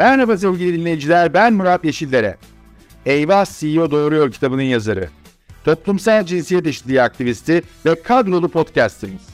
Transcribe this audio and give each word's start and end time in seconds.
Merhaba 0.00 0.36
sevgili 0.36 0.78
dinleyiciler, 0.78 1.34
ben 1.34 1.52
Murat 1.52 1.84
Yeşillere. 1.84 2.36
Eyvah 3.06 3.46
CEO 3.58 3.90
Doğuruyor 3.90 4.30
kitabının 4.32 4.62
yazarı. 4.62 5.08
Toplumsal 5.64 6.26
cinsiyet 6.26 6.66
eşitliği 6.66 7.02
aktivisti 7.02 7.62
ve 7.86 8.02
kadrolu 8.02 8.48
podcasterimiz. 8.48 9.28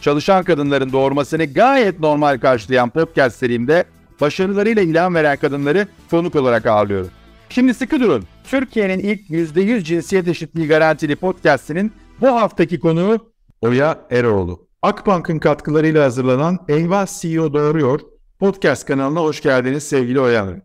Çalışan 0.00 0.44
kadınların 0.44 0.92
doğurmasını 0.92 1.44
gayet 1.44 2.00
normal 2.00 2.38
karşılayan 2.38 2.90
podcast 2.90 3.36
serimde 3.36 3.84
başarılarıyla 4.20 4.82
ilham 4.82 5.14
veren 5.14 5.36
kadınları 5.36 5.86
konuk 6.10 6.36
olarak 6.36 6.66
ağırlıyorum. 6.66 7.10
Şimdi 7.48 7.74
sıkı 7.74 8.00
durun. 8.00 8.24
Türkiye'nin 8.44 8.98
ilk 8.98 9.30
%100 9.30 9.84
cinsiyet 9.84 10.28
eşitliği 10.28 10.68
garantili 10.68 11.16
podcastinin 11.16 11.92
bu 12.20 12.26
haftaki 12.26 12.80
konuğu 12.80 13.32
Oya 13.60 13.98
Eroğlu. 14.10 14.66
Akbank'ın 14.82 15.38
katkılarıyla 15.38 16.04
hazırlanan 16.04 16.58
Eyvah 16.68 17.06
CEO 17.20 17.52
Doğuruyor 17.52 18.15
podcast 18.38 18.86
kanalına 18.86 19.20
hoş 19.20 19.42
geldiniz 19.42 19.82
sevgili 19.82 20.20
Oya 20.20 20.42
Hanım. 20.42 20.62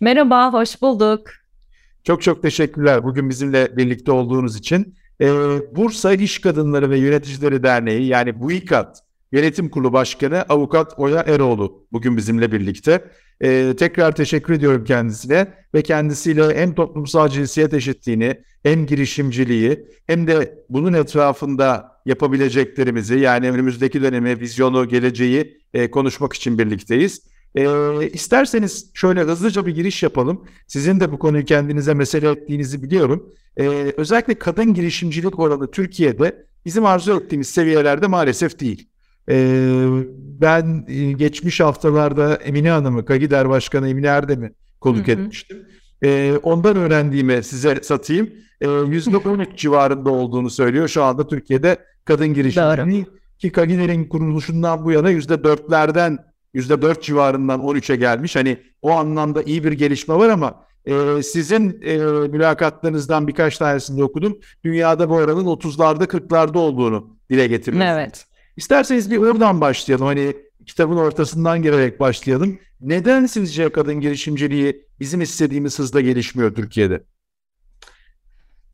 Merhaba, 0.00 0.52
hoş 0.52 0.82
bulduk. 0.82 1.30
Çok 2.04 2.22
çok 2.22 2.42
teşekkürler 2.42 3.04
bugün 3.04 3.30
bizimle 3.30 3.76
birlikte 3.76 4.12
olduğunuz 4.12 4.56
için. 4.56 4.94
Ee, 5.20 5.26
Bursa 5.76 6.12
İş 6.12 6.40
Kadınları 6.40 6.90
ve 6.90 6.98
Yöneticileri 6.98 7.62
Derneği 7.62 8.06
yani 8.06 8.40
BUİKAD 8.40 8.96
Yönetim 9.32 9.68
Kurulu 9.68 9.92
Başkanı 9.92 10.42
Avukat 10.48 10.94
Oya 10.96 11.20
Eroğlu 11.20 11.86
bugün 11.92 12.16
bizimle 12.16 12.52
birlikte. 12.52 13.04
Ee, 13.40 13.74
tekrar 13.78 14.14
teşekkür 14.14 14.54
ediyorum 14.54 14.84
kendisine 14.84 15.54
ve 15.74 15.82
kendisiyle 15.82 16.56
hem 16.56 16.74
toplumsal 16.74 17.28
cinsiyet 17.28 17.74
eşitliğini 17.74 18.40
hem 18.62 18.86
girişimciliği 18.86 19.86
hem 20.06 20.26
de 20.26 20.64
bunun 20.68 20.92
etrafında 20.92 21.92
yapabileceklerimizi 22.06 23.18
yani 23.18 23.50
önümüzdeki 23.50 24.02
dönemi, 24.02 24.40
vizyonu, 24.40 24.88
geleceği 24.88 25.60
e, 25.74 25.90
konuşmak 25.90 26.32
için 26.32 26.58
birlikteyiz. 26.58 27.22
E, 27.54 27.66
isterseniz 28.12 28.90
şöyle 28.94 29.20
hızlıca 29.20 29.66
bir 29.66 29.74
giriş 29.74 30.02
yapalım. 30.02 30.44
Sizin 30.66 31.00
de 31.00 31.12
bu 31.12 31.18
konuyu 31.18 31.44
kendinize 31.44 31.94
mesele 31.94 32.30
ettiğinizi 32.30 32.82
biliyorum. 32.82 33.32
E, 33.56 33.64
özellikle 33.96 34.34
kadın 34.34 34.74
girişimcilik 34.74 35.38
oranı 35.38 35.70
Türkiye'de 35.70 36.46
bizim 36.64 36.86
arzu 36.86 37.20
ettiğimiz 37.20 37.48
seviyelerde 37.48 38.06
maalesef 38.06 38.60
değil. 38.60 38.91
E, 39.28 39.86
ben 40.40 40.84
e, 40.88 41.12
geçmiş 41.12 41.60
haftalarda 41.60 42.34
Emine 42.34 42.70
Hanım'ı, 42.70 43.04
Kagider 43.04 43.48
Başkanı 43.48 43.88
Emine 43.88 44.06
Erdem'i 44.06 44.52
konuk 44.80 45.08
hı 45.08 45.12
hı. 45.12 45.20
etmiştim. 45.20 45.66
E, 46.04 46.34
ondan 46.42 46.76
öğrendiğimi 46.76 47.42
size 47.42 47.80
satayım. 47.82 48.30
E, 48.60 48.66
%13 48.66 49.46
civarında 49.56 50.10
olduğunu 50.10 50.50
söylüyor 50.50 50.88
şu 50.88 51.02
anda 51.02 51.28
Türkiye'de 51.28 51.78
kadın 52.04 52.34
girişimciliği. 52.34 53.06
Ki 53.38 53.52
Kagider'in 53.52 54.04
kuruluşundan 54.04 54.84
bu 54.84 54.92
yana 54.92 55.12
%4'lerden 55.12 56.18
%4 56.54 57.02
civarından 57.02 57.60
13'e 57.60 57.96
gelmiş. 57.96 58.36
Hani 58.36 58.58
o 58.82 58.90
anlamda 58.90 59.42
iyi 59.42 59.64
bir 59.64 59.72
gelişme 59.72 60.14
var 60.14 60.28
ama 60.28 60.64
e, 60.84 61.22
sizin 61.22 61.82
e, 61.82 61.96
mülakatlarınızdan 62.28 63.28
birkaç 63.28 63.58
tanesinde 63.58 64.04
okudum. 64.04 64.38
Dünyada 64.64 65.10
bu 65.10 65.14
oranın 65.14 65.44
30'larda 65.44 66.04
40'larda 66.04 66.58
olduğunu 66.58 67.16
dile 67.30 67.46
getiriyorsunuz. 67.46 67.96
Evet. 67.96 68.26
İsterseniz 68.56 69.10
bir 69.10 69.16
oradan 69.16 69.60
başlayalım. 69.60 70.06
Hani 70.06 70.36
kitabın 70.66 70.96
ortasından 70.96 71.62
gelerek 71.62 72.00
başlayalım. 72.00 72.58
Neden 72.80 73.26
sizce 73.26 73.72
kadın 73.72 74.00
girişimciliği 74.00 74.86
bizim 75.00 75.20
istediğimiz 75.20 75.78
hızda 75.78 76.00
gelişmiyor 76.00 76.54
Türkiye'de? 76.54 77.02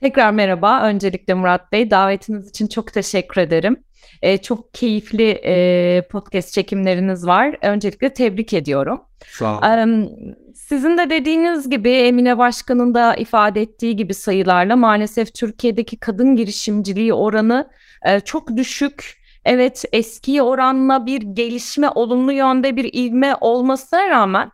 Tekrar 0.00 0.30
merhaba. 0.30 0.82
Öncelikle 0.82 1.34
Murat 1.34 1.72
Bey 1.72 1.90
davetiniz 1.90 2.48
için 2.48 2.66
çok 2.66 2.92
teşekkür 2.92 3.40
ederim. 3.40 3.76
Ee, 4.22 4.38
çok 4.38 4.74
keyifli 4.74 5.30
e, 5.44 6.02
podcast 6.10 6.52
çekimleriniz 6.52 7.26
var. 7.26 7.56
Öncelikle 7.62 8.14
tebrik 8.14 8.52
ediyorum. 8.52 9.00
Sağ 9.26 9.58
olun. 9.58 10.10
Sizin 10.54 10.98
de 10.98 11.10
dediğiniz 11.10 11.70
gibi 11.70 11.90
Emine 11.90 12.38
Başkan'ın 12.38 12.94
da 12.94 13.16
ifade 13.16 13.62
ettiği 13.62 13.96
gibi 13.96 14.14
sayılarla 14.14 14.76
maalesef 14.76 15.34
Türkiye'deki 15.34 15.96
kadın 15.96 16.36
girişimciliği 16.36 17.12
oranı 17.14 17.70
e, 18.06 18.20
çok 18.20 18.56
düşük. 18.56 19.17
Evet 19.48 19.84
eskiye 19.92 20.42
oranla 20.42 21.06
bir 21.06 21.22
gelişme 21.22 21.90
olumlu 21.90 22.32
yönde 22.32 22.76
bir 22.76 22.94
ivme 22.94 23.34
olmasına 23.40 24.08
rağmen 24.08 24.50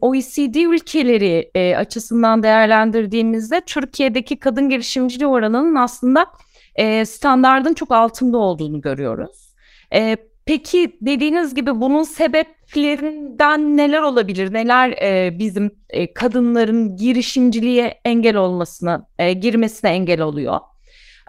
OECD 0.00 0.54
ülkeleri 0.54 1.50
e, 1.54 1.76
açısından 1.76 2.42
değerlendirdiğimizde 2.42 3.60
Türkiye'deki 3.66 4.38
kadın 4.38 4.68
girişimciliği 4.68 5.26
oranının 5.26 5.74
aslında 5.74 6.26
e, 6.74 7.04
standardın 7.04 7.74
çok 7.74 7.92
altında 7.92 8.38
olduğunu 8.38 8.80
görüyoruz. 8.80 9.54
E, 9.94 10.16
peki 10.46 10.96
dediğiniz 11.00 11.54
gibi 11.54 11.80
bunun 11.80 12.02
sebeplerinden 12.02 13.76
neler 13.76 14.02
olabilir? 14.02 14.52
Neler 14.52 14.90
e, 14.90 15.38
bizim 15.38 15.70
e, 15.90 16.14
kadınların 16.14 16.96
girişimciliğe 16.96 18.00
engel 18.04 18.36
olmasına, 18.36 19.06
e, 19.18 19.32
girmesine 19.32 19.90
engel 19.90 20.20
oluyor? 20.20 20.60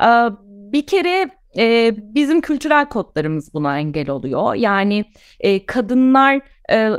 E, 0.01 0.07
bir 0.71 0.87
kere 0.87 1.42
e, 1.57 1.95
bizim 1.97 2.41
kültürel 2.41 2.89
kodlarımız 2.89 3.53
buna 3.53 3.79
engel 3.79 4.09
oluyor. 4.09 4.55
Yani 4.55 5.05
e, 5.39 5.65
kadınlar 5.65 6.41
e, 6.71 6.89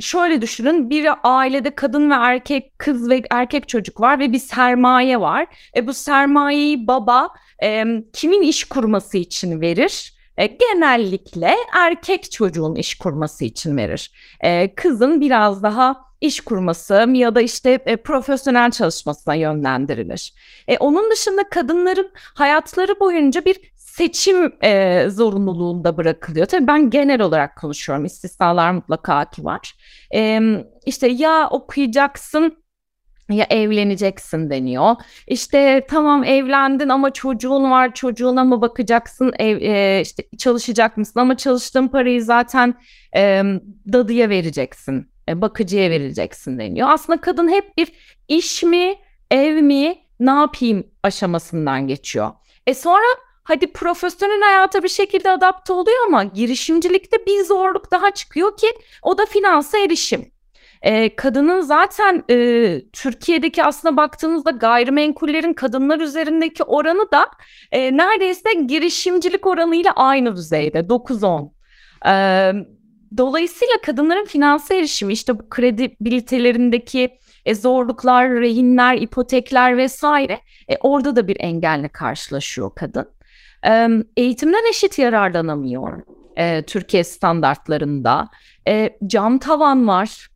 şöyle 0.00 0.42
düşünün 0.42 0.90
bir 0.90 1.08
ailede 1.22 1.74
kadın 1.74 2.10
ve 2.10 2.14
erkek 2.14 2.78
kız 2.78 3.10
ve 3.10 3.22
erkek 3.30 3.68
çocuk 3.68 4.00
var 4.00 4.18
ve 4.18 4.32
bir 4.32 4.38
sermaye 4.38 5.20
var. 5.20 5.46
E, 5.76 5.86
bu 5.86 5.94
sermayeyi 5.94 6.86
baba 6.86 7.28
e, 7.62 7.84
kimin 8.12 8.42
iş 8.42 8.64
kurması 8.64 9.18
için 9.18 9.60
verir? 9.60 10.14
E, 10.36 10.46
genellikle 10.46 11.56
erkek 11.76 12.32
çocuğun 12.32 12.74
iş 12.74 12.94
kurması 12.94 13.44
için 13.44 13.76
verir. 13.76 14.12
E, 14.40 14.74
kızın 14.74 15.20
biraz 15.20 15.62
daha 15.62 16.12
iş 16.20 16.40
kurması 16.40 17.06
ya 17.12 17.34
da 17.34 17.40
işte 17.40 17.78
e, 17.86 17.96
profesyonel 17.96 18.70
çalışmasına 18.70 19.34
yönlendirilir. 19.34 20.34
Onun 20.80 21.10
dışında 21.10 21.48
kadınların 21.48 22.10
hayatları 22.14 23.00
boyunca 23.00 23.44
bir 23.44 23.71
seçim 23.92 24.52
e, 24.64 25.04
zorunluluğunda 25.08 25.96
bırakılıyor. 25.96 26.46
Tabii 26.46 26.66
ben 26.66 26.90
genel 26.90 27.20
olarak 27.20 27.56
konuşuyorum. 27.56 28.04
İstisnalar 28.04 28.72
mutlaka 28.72 29.30
ki 29.30 29.44
var. 29.44 29.74
E, 30.14 30.40
işte 30.86 31.08
ya 31.08 31.48
okuyacaksın 31.50 32.62
ya 33.30 33.46
evleneceksin 33.50 34.50
deniyor. 34.50 34.96
İşte 35.26 35.86
tamam 35.90 36.24
evlendin 36.24 36.88
ama 36.88 37.10
çocuğun 37.10 37.70
var 37.70 37.94
çocuğuna 37.94 38.44
mı 38.44 38.60
bakacaksın 38.60 39.32
ev, 39.38 39.60
e, 39.60 40.00
işte 40.00 40.22
çalışacak 40.38 40.96
mısın 40.96 41.20
ama 41.20 41.36
çalıştığın 41.36 41.88
parayı 41.88 42.24
zaten 42.24 42.74
e, 43.16 43.42
dadıya 43.92 44.28
vereceksin 44.28 45.10
e, 45.28 45.40
bakıcıya 45.40 45.90
verileceksin 45.90 46.58
deniyor. 46.58 46.88
Aslında 46.90 47.20
kadın 47.20 47.48
hep 47.48 47.76
bir 47.78 47.92
iş 48.28 48.62
mi 48.62 48.94
ev 49.30 49.62
mi 49.62 49.94
ne 50.20 50.30
yapayım 50.30 50.86
aşamasından 51.02 51.86
geçiyor. 51.86 52.30
E 52.66 52.74
sonra 52.74 53.04
hadi 53.44 53.72
profesyonel 53.72 54.42
hayata 54.42 54.82
bir 54.82 54.88
şekilde 54.88 55.30
adapte 55.30 55.72
oluyor 55.72 56.06
ama 56.06 56.24
girişimcilikte 56.24 57.26
bir 57.26 57.44
zorluk 57.44 57.90
daha 57.90 58.10
çıkıyor 58.10 58.56
ki 58.56 58.66
o 59.02 59.18
da 59.18 59.26
finansa 59.26 59.78
erişim. 59.78 60.32
Ee, 60.82 61.16
kadının 61.16 61.60
zaten 61.60 62.24
e, 62.30 62.80
Türkiye'deki 62.92 63.64
aslında 63.64 63.96
baktığınızda 63.96 64.50
gayrimenkullerin 64.50 65.52
kadınlar 65.52 66.00
üzerindeki 66.00 66.62
oranı 66.64 67.10
da 67.12 67.26
e, 67.72 67.96
neredeyse 67.96 68.52
girişimcilik 68.52 69.46
oranıyla 69.46 69.92
aynı 69.92 70.36
düzeyde 70.36 70.78
9-10. 70.78 71.50
Ee, 72.06 72.52
dolayısıyla 73.16 73.74
kadınların 73.86 74.24
finansa 74.24 74.74
erişimi 74.74 75.12
işte 75.12 75.38
bu 75.38 75.48
kredibilitelerindeki 75.48 77.18
e, 77.44 77.54
zorluklar, 77.54 78.30
rehinler, 78.30 78.96
ipotekler 78.96 79.76
vesaire 79.76 80.40
e, 80.68 80.76
orada 80.80 81.16
da 81.16 81.28
bir 81.28 81.36
engelle 81.40 81.88
karşılaşıyor 81.88 82.70
kadın 82.74 83.08
eğitimden 84.16 84.70
eşit 84.70 84.98
yararlanamıyor 84.98 86.02
e, 86.36 86.62
Türkiye 86.62 87.04
standartlarında. 87.04 88.28
E, 88.68 88.98
cam 89.06 89.38
tavan 89.38 89.88
var. 89.88 90.28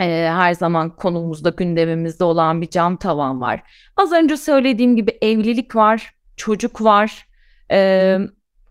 E, 0.00 0.04
her 0.30 0.54
zaman 0.54 0.96
konumuzda 0.96 1.50
gündemimizde 1.50 2.24
olan 2.24 2.62
bir 2.62 2.70
cam 2.70 2.96
tavan 2.96 3.40
var. 3.40 3.62
Az 3.96 4.12
önce 4.12 4.36
söylediğim 4.36 4.96
gibi 4.96 5.18
evlilik 5.22 5.76
var, 5.76 6.14
çocuk 6.36 6.82
var. 6.82 7.26
E, 7.70 8.18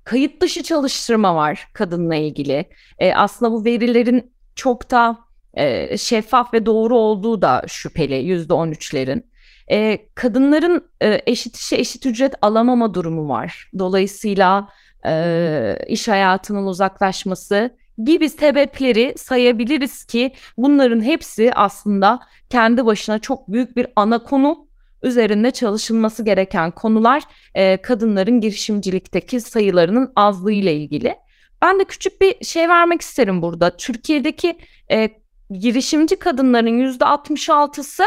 kayıt 0.04 0.42
dışı 0.42 0.64
çalıştırma 0.64 1.36
var 1.36 1.68
kadınla 1.74 2.16
ilgili. 2.16 2.70
E, 3.00 3.14
aslında 3.14 3.52
bu 3.52 3.66
verilerin 3.66 4.34
çok 4.56 4.92
da 4.92 5.20
e, 5.54 5.98
şeffaf 5.98 6.54
ve 6.54 6.66
doğru 6.66 6.98
olduğu 6.98 7.42
da 7.42 7.64
şüpheli 7.68 8.16
yüzde 8.16 8.54
on 8.54 8.72
üçlerin 8.72 9.31
e, 9.72 10.08
kadınların 10.16 10.86
e, 11.02 11.22
eşit 11.26 11.58
işe 11.58 11.76
eşit 11.76 12.06
ücret 12.06 12.34
alamama 12.42 12.94
durumu 12.94 13.30
var. 13.30 13.72
Dolayısıyla 13.80 14.70
e, 15.06 15.78
iş 15.88 16.08
hayatının 16.08 16.66
uzaklaşması 16.66 17.78
gibi 18.04 18.30
sebepleri 18.30 19.14
sayabiliriz 19.18 20.06
ki 20.06 20.34
bunların 20.58 21.02
hepsi 21.02 21.54
aslında 21.54 22.20
kendi 22.50 22.86
başına 22.86 23.20
çok 23.20 23.48
büyük 23.48 23.78
bir 23.78 23.88
ana 23.96 24.24
konu 24.24 24.68
üzerinde 25.04 25.52
çalışılması 25.52 26.26
gereken 26.26 26.72
konular 26.72 27.24
e, 27.56 27.78
kadınların 27.82 28.42
girişimcilikteki 28.42 29.42
sayılarının 29.42 30.12
azlığı 30.16 30.52
ile 30.52 30.76
ilgili. 30.76 31.16
Ben 31.62 31.80
de 31.80 31.84
küçük 31.84 32.22
bir 32.22 32.46
şey 32.46 32.70
vermek 32.70 33.02
isterim 33.02 33.42
burada. 33.42 33.78
Türkiye'deki 33.78 34.58
e, 34.92 35.10
girişimci 35.52 36.16
kadınların 36.16 36.80
%66'sı 36.80 38.04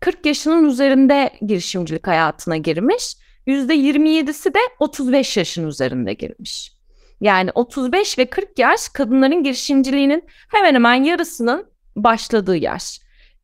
40 0.00 0.26
yaşının 0.26 0.64
üzerinde 0.64 1.30
girişimcilik 1.42 2.06
hayatına 2.06 2.56
girmiş. 2.56 3.16
%27'si 3.46 4.54
de 4.54 4.58
35 4.78 5.36
yaşın 5.36 5.66
üzerinde 5.66 6.14
girmiş. 6.14 6.72
Yani 7.20 7.50
35 7.54 8.18
ve 8.18 8.26
40 8.26 8.58
yaş 8.58 8.88
kadınların 8.88 9.42
girişimciliğinin 9.42 10.24
hemen 10.48 10.74
hemen 10.74 10.94
yarısının 10.94 11.66
başladığı 11.96 12.56
yaş. 12.56 13.00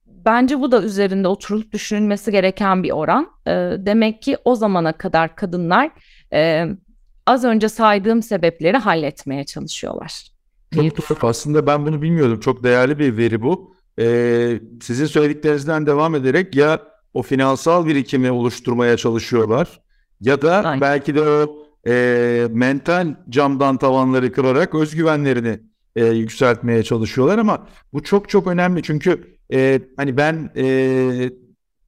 Bence 0.07 0.61
bu 0.61 0.73
da 0.73 0.83
üzerinde 0.83 1.29
oturup 1.29 1.73
düşünülmesi 1.73 2.33
gereken 2.33 2.83
bir 2.83 2.91
oran. 2.91 3.31
E, 3.47 3.51
demek 3.79 4.23
ki 4.23 4.37
o 4.45 4.55
zamana 4.55 4.93
kadar 4.93 5.37
kadınlar 5.37 5.91
e, 6.33 6.67
az 7.27 7.45
önce 7.45 7.69
saydığım 7.69 8.23
sebepleri 8.23 8.77
halletmeye 8.77 9.45
çalışıyorlar. 9.45 10.27
Aslında 11.25 11.67
ben 11.67 11.87
bunu 11.87 12.03
bilmiyordum. 12.03 12.41
Çok 12.41 12.65
değerli 12.65 12.99
bir 12.99 13.17
veri 13.17 13.43
bu. 13.43 13.74
Ee, 13.99 14.61
sizin 14.83 15.07
söylediklerinizden 15.07 15.87
devam 15.87 16.15
ederek 16.15 16.57
ya 16.57 16.83
o 17.15 17.23
finansal 17.23 17.87
birikimi 17.87 18.31
oluşturmaya 18.31 18.97
çalışıyorlar 18.97 19.81
ya 20.21 20.43
da 20.43 20.65
Aynen. 20.65 20.81
belki 20.81 21.15
de 21.15 21.21
o 21.21 21.65
e, 21.87 22.47
mental 22.51 23.15
camdan 23.29 23.77
tavanları 23.77 24.33
kırarak 24.33 24.75
özgüvenlerini 24.75 25.61
e, 25.97 26.07
yükseltmeye 26.07 26.83
çalışıyorlar 26.83 27.39
ama 27.39 27.67
bu 27.93 28.03
çok 28.03 28.29
çok 28.29 28.47
önemli 28.47 28.83
çünkü 28.83 29.39
e, 29.53 29.81
hani 29.97 30.17
ben 30.17 30.51
e, 30.57 31.31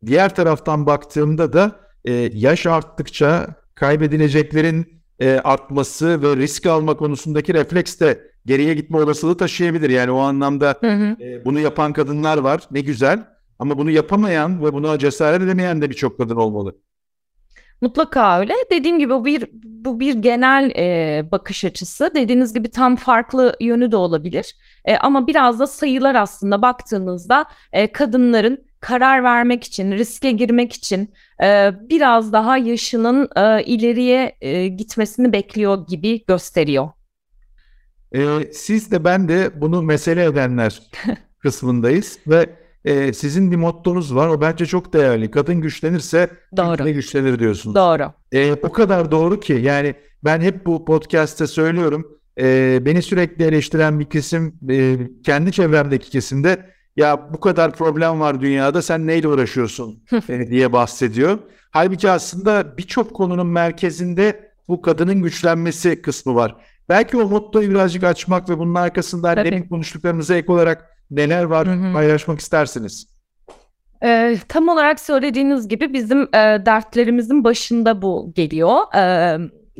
diğer 0.06 0.34
taraftan 0.34 0.86
baktığımda 0.86 1.52
da 1.52 1.80
e, 2.04 2.12
yaş 2.32 2.66
arttıkça 2.66 3.54
kaybedileceklerin 3.74 5.02
e, 5.20 5.30
artması 5.44 6.22
ve 6.22 6.36
risk 6.36 6.66
alma 6.66 6.96
konusundaki 6.96 7.54
refleks 7.54 8.00
de 8.00 8.30
geriye 8.46 8.74
gitme 8.74 8.98
olasılığı 8.98 9.36
taşıyabilir. 9.36 9.90
Yani 9.90 10.10
o 10.10 10.18
anlamda 10.18 10.74
hı 10.80 10.90
hı. 10.90 11.16
E, 11.20 11.44
bunu 11.44 11.60
yapan 11.60 11.92
kadınlar 11.92 12.38
var 12.38 12.62
ne 12.70 12.80
güzel 12.80 13.24
ama 13.58 13.78
bunu 13.78 13.90
yapamayan 13.90 14.64
ve 14.64 14.72
buna 14.72 14.98
cesaret 14.98 15.42
edemeyen 15.42 15.82
de 15.82 15.90
birçok 15.90 16.18
kadın 16.18 16.36
olmalı. 16.36 16.76
Mutlaka 17.80 18.40
öyle. 18.40 18.52
Dediğim 18.70 18.98
gibi 18.98 19.12
bu 19.12 19.24
bir 19.24 19.48
bu 19.62 20.00
bir 20.00 20.14
genel 20.14 20.70
e, 20.76 21.24
bakış 21.32 21.64
açısı. 21.64 22.10
Dediğiniz 22.14 22.54
gibi 22.54 22.70
tam 22.70 22.96
farklı 22.96 23.56
yönü 23.60 23.92
de 23.92 23.96
olabilir. 23.96 24.56
E, 24.84 24.96
ama 24.96 25.26
biraz 25.26 25.60
da 25.60 25.66
sayılar 25.66 26.14
aslında 26.14 26.62
baktığınızda 26.62 27.44
e, 27.72 27.92
kadınların 27.92 28.66
karar 28.80 29.24
vermek 29.24 29.64
için, 29.64 29.92
riske 29.92 30.30
girmek 30.30 30.72
için 30.72 31.14
e, 31.42 31.70
biraz 31.80 32.32
daha 32.32 32.58
yaşının 32.58 33.28
e, 33.36 33.64
ileriye 33.64 34.36
e, 34.40 34.68
gitmesini 34.68 35.32
bekliyor 35.32 35.86
gibi 35.86 36.24
gösteriyor. 36.26 36.88
E, 38.14 38.52
siz 38.52 38.90
de 38.90 39.04
ben 39.04 39.28
de 39.28 39.60
bunu 39.60 39.82
mesele 39.82 40.24
edenler 40.24 40.82
kısmındayız 41.38 42.18
ve 42.26 42.50
e, 42.84 43.12
sizin 43.12 43.50
bir 43.50 43.56
mottonuz 43.56 44.14
var. 44.14 44.28
O 44.28 44.40
bence 44.40 44.66
çok 44.66 44.92
değerli. 44.92 45.30
Kadın 45.30 45.60
güçlenirse 45.60 46.30
doğru. 46.56 46.84
güçlenir 46.84 47.38
diyorsunuz. 47.38 47.76
Doğru. 47.76 48.12
E, 48.32 48.52
o 48.52 48.72
kadar 48.72 49.10
doğru 49.10 49.40
ki 49.40 49.52
yani 49.52 49.94
ben 50.24 50.40
hep 50.40 50.66
bu 50.66 50.84
podcast'te 50.84 51.46
söylüyorum. 51.46 52.18
E, 52.40 52.78
beni 52.84 53.02
sürekli 53.02 53.44
eleştiren 53.44 54.00
bir 54.00 54.04
kesim 54.04 54.54
e, 54.70 54.98
kendi 55.24 55.52
çevremdeki 55.52 56.10
kesimde 56.10 56.70
ya 56.96 57.28
bu 57.32 57.40
kadar 57.40 57.72
problem 57.72 58.20
var 58.20 58.40
dünyada 58.40 58.82
sen 58.82 59.06
neyle 59.06 59.28
uğraşıyorsun 59.28 60.02
e, 60.28 60.50
diye 60.50 60.72
bahsediyor. 60.72 61.38
Halbuki 61.70 62.10
aslında 62.10 62.78
birçok 62.78 63.14
konunun 63.14 63.46
merkezinde 63.46 64.50
bu 64.68 64.82
kadının 64.82 65.22
güçlenmesi 65.22 66.02
kısmı 66.02 66.34
var. 66.34 66.56
Belki 66.88 67.16
o 67.16 67.28
mottoyu 67.28 67.70
birazcık 67.70 68.04
açmak 68.04 68.48
ve 68.48 68.58
bunun 68.58 68.74
arkasında 68.74 69.32
ne 69.32 69.68
konuştuklarımıza 69.68 70.34
ek 70.34 70.52
olarak 70.52 70.90
neler 71.10 71.44
var 71.44 71.66
hı 71.66 71.72
hı. 71.72 71.92
paylaşmak 71.92 72.40
istersiniz? 72.40 73.16
Ee, 74.04 74.36
tam 74.48 74.68
olarak 74.68 75.00
söylediğiniz 75.00 75.68
gibi 75.68 75.92
bizim 75.92 76.22
e, 76.22 76.66
dertlerimizin 76.66 77.44
başında 77.44 78.02
bu 78.02 78.32
geliyor. 78.34 78.94
E, 78.94 79.38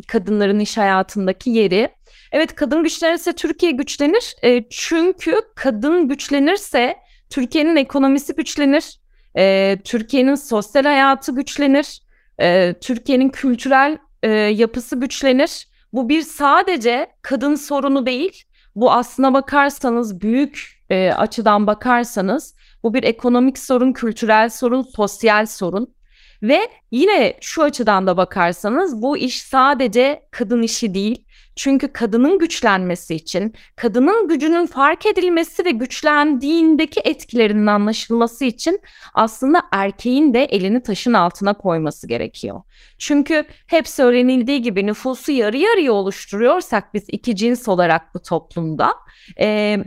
kadınların 0.08 0.58
iş 0.58 0.76
hayatındaki 0.76 1.50
yeri. 1.50 1.88
Evet 2.32 2.54
kadın 2.54 2.82
güçlenirse 2.82 3.32
Türkiye 3.32 3.72
güçlenir. 3.72 4.36
E, 4.42 4.64
çünkü 4.70 5.34
kadın 5.54 6.08
güçlenirse 6.08 6.96
Türkiye'nin 7.30 7.76
ekonomisi 7.76 8.34
güçlenir. 8.34 9.00
E, 9.38 9.76
Türkiye'nin 9.84 10.34
sosyal 10.34 10.84
hayatı 10.84 11.34
güçlenir. 11.34 12.00
E, 12.40 12.74
Türkiye'nin 12.80 13.28
kültürel 13.28 13.98
e, 14.22 14.30
yapısı 14.30 15.00
güçlenir. 15.00 15.68
Bu 15.92 16.08
bir 16.08 16.22
sadece 16.22 17.06
kadın 17.22 17.54
sorunu 17.54 18.06
değil. 18.06 18.42
Bu 18.74 18.92
aslına 18.92 19.34
bakarsanız 19.34 20.20
büyük 20.20 20.82
e, 20.90 21.12
açıdan 21.12 21.66
bakarsanız 21.66 22.54
bu 22.82 22.94
bir 22.94 23.02
ekonomik 23.02 23.58
sorun, 23.58 23.92
kültürel 23.92 24.48
sorun, 24.48 24.82
sosyal 24.82 25.46
sorun. 25.46 25.95
Ve 26.42 26.68
yine 26.90 27.34
şu 27.40 27.62
açıdan 27.62 28.06
da 28.06 28.16
bakarsanız 28.16 29.02
bu 29.02 29.16
iş 29.16 29.42
sadece 29.42 30.22
kadın 30.30 30.62
işi 30.62 30.94
değil. 30.94 31.26
Çünkü 31.56 31.92
kadının 31.92 32.38
güçlenmesi 32.38 33.14
için, 33.14 33.54
kadının 33.76 34.28
gücünün 34.28 34.66
fark 34.66 35.06
edilmesi 35.06 35.64
ve 35.64 35.70
güçlendiğindeki 35.70 37.00
etkilerinin 37.04 37.66
anlaşılması 37.66 38.44
için 38.44 38.80
aslında 39.14 39.62
erkeğin 39.72 40.34
de 40.34 40.44
elini 40.44 40.82
taşın 40.82 41.12
altına 41.12 41.54
koyması 41.54 42.08
gerekiyor. 42.08 42.62
Çünkü 42.98 43.44
hep 43.66 43.88
söylenildiği 43.88 44.62
gibi 44.62 44.86
nüfusu 44.86 45.32
yarı 45.32 45.56
yarıya 45.56 45.92
oluşturuyorsak 45.92 46.94
biz 46.94 47.04
iki 47.08 47.36
cins 47.36 47.68
olarak 47.68 48.14
bu 48.14 48.22
toplumda, 48.22 48.94
e, 49.40 49.78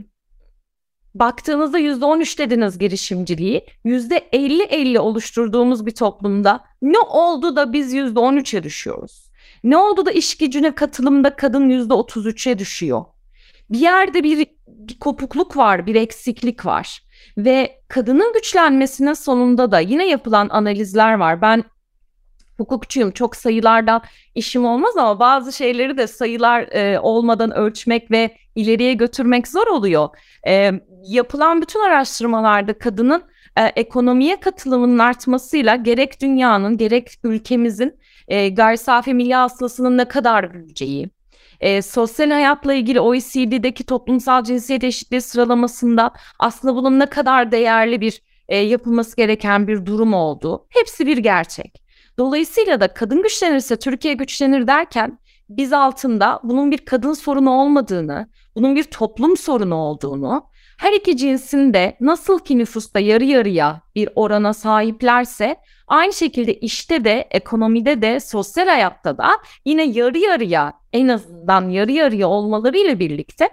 baktığınızda 1.15 1.79
%13 1.79 2.37
dediniz 2.37 2.77
girişimciliği. 2.77 3.65
%50-50 3.85 4.99
oluşturduğumuz 4.99 5.85
bir 5.85 5.95
toplumda 5.95 6.63
ne 6.81 6.99
oldu 6.99 7.55
da 7.55 7.73
biz 7.73 7.93
%13'e 7.93 8.63
düşüyoruz? 8.63 9.29
Ne 9.63 9.77
oldu 9.77 10.05
da 10.05 10.11
iş 10.11 10.37
gücüne 10.37 10.75
katılımda 10.75 11.35
kadın 11.35 11.69
%33'e 11.69 12.59
düşüyor? 12.59 13.05
Bir 13.69 13.79
yerde 13.79 14.23
bir, 14.23 14.37
bir 14.67 14.99
kopukluk 14.99 15.57
var, 15.57 15.85
bir 15.85 15.95
eksiklik 15.95 16.65
var. 16.65 17.03
Ve 17.37 17.81
kadının 17.87 18.33
güçlenmesinin 18.33 19.13
sonunda 19.13 19.71
da 19.71 19.79
yine 19.79 20.07
yapılan 20.07 20.49
analizler 20.49 21.13
var. 21.13 21.41
Ben 21.41 21.63
hukukçuyum. 22.59 23.11
Çok 23.11 23.35
sayılardan 23.35 24.01
işim 24.35 24.65
olmaz 24.65 24.97
ama 24.97 25.19
bazı 25.19 25.53
şeyleri 25.53 25.97
de 25.97 26.07
sayılar 26.07 26.61
e, 26.61 26.99
olmadan 26.99 27.51
ölçmek 27.51 28.11
ve 28.11 28.35
ileriye 28.55 28.93
götürmek 28.93 29.47
zor 29.47 29.67
oluyor. 29.67 30.09
E, 30.47 30.71
yapılan 31.07 31.61
bütün 31.61 31.79
araştırmalarda 31.79 32.77
kadının 32.77 33.23
e, 33.57 33.63
ekonomiye 33.63 34.39
katılımının 34.39 34.99
artmasıyla 34.99 35.75
gerek 35.75 36.21
dünyanın 36.21 36.77
gerek 36.77 37.11
ülkemizin 37.23 37.99
e, 38.27 38.49
gayri 38.49 38.77
safi 38.77 39.13
milli 39.13 39.35
hasılasının 39.35 39.97
ne 39.97 40.05
kadar 40.05 40.53
büyüyeceği, 40.53 41.09
e, 41.59 41.81
sosyal 41.81 42.29
hayatla 42.29 42.73
ilgili 42.73 42.99
OECD'deki 42.99 43.83
toplumsal 43.83 44.43
cinsiyet 44.43 44.83
eşitliği 44.83 45.21
sıralamasında 45.21 46.11
aslında 46.39 46.75
bunun 46.75 46.99
ne 46.99 47.05
kadar 47.05 47.51
değerli 47.51 48.01
bir 48.01 48.21
e, 48.47 48.57
yapılması 48.57 49.15
gereken 49.15 49.67
bir 49.67 49.85
durum 49.85 50.13
olduğu 50.13 50.65
hepsi 50.69 51.07
bir 51.07 51.17
gerçek. 51.17 51.81
Dolayısıyla 52.17 52.79
da 52.79 52.93
kadın 52.93 53.23
güçlenirse 53.23 53.79
Türkiye 53.79 54.13
güçlenir 54.13 54.67
derken 54.67 55.19
biz 55.49 55.73
altında 55.73 56.39
bunun 56.43 56.71
bir 56.71 56.77
kadın 56.77 57.13
sorunu 57.13 57.51
olmadığını, 57.51 58.29
bunun 58.55 58.75
bir 58.75 58.83
toplum 58.83 59.37
sorunu 59.37 59.75
olduğunu, 59.75 60.43
her 60.79 60.93
iki 60.93 61.17
cinsin 61.17 61.73
de 61.73 61.97
nasıl 62.01 62.39
ki 62.39 62.57
nüfusta 62.57 62.99
yarı 62.99 63.23
yarıya 63.23 63.81
bir 63.95 64.09
orana 64.15 64.53
sahiplerse 64.53 65.55
aynı 65.87 66.13
şekilde 66.13 66.53
işte 66.53 67.03
de 67.03 67.27
ekonomide 67.31 68.01
de 68.01 68.19
sosyal 68.19 68.67
hayatta 68.67 69.17
da 69.17 69.29
yine 69.65 69.83
yarı 69.83 70.17
yarıya 70.17 70.73
en 70.93 71.07
azından 71.07 71.69
yarı 71.69 71.91
yarıya 71.91 72.27
olmalarıyla 72.27 72.99
birlikte 72.99 73.49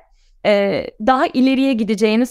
e, 0.46 0.84
daha 1.06 1.26
ileriye 1.26 1.72
gideceğini 1.72 2.24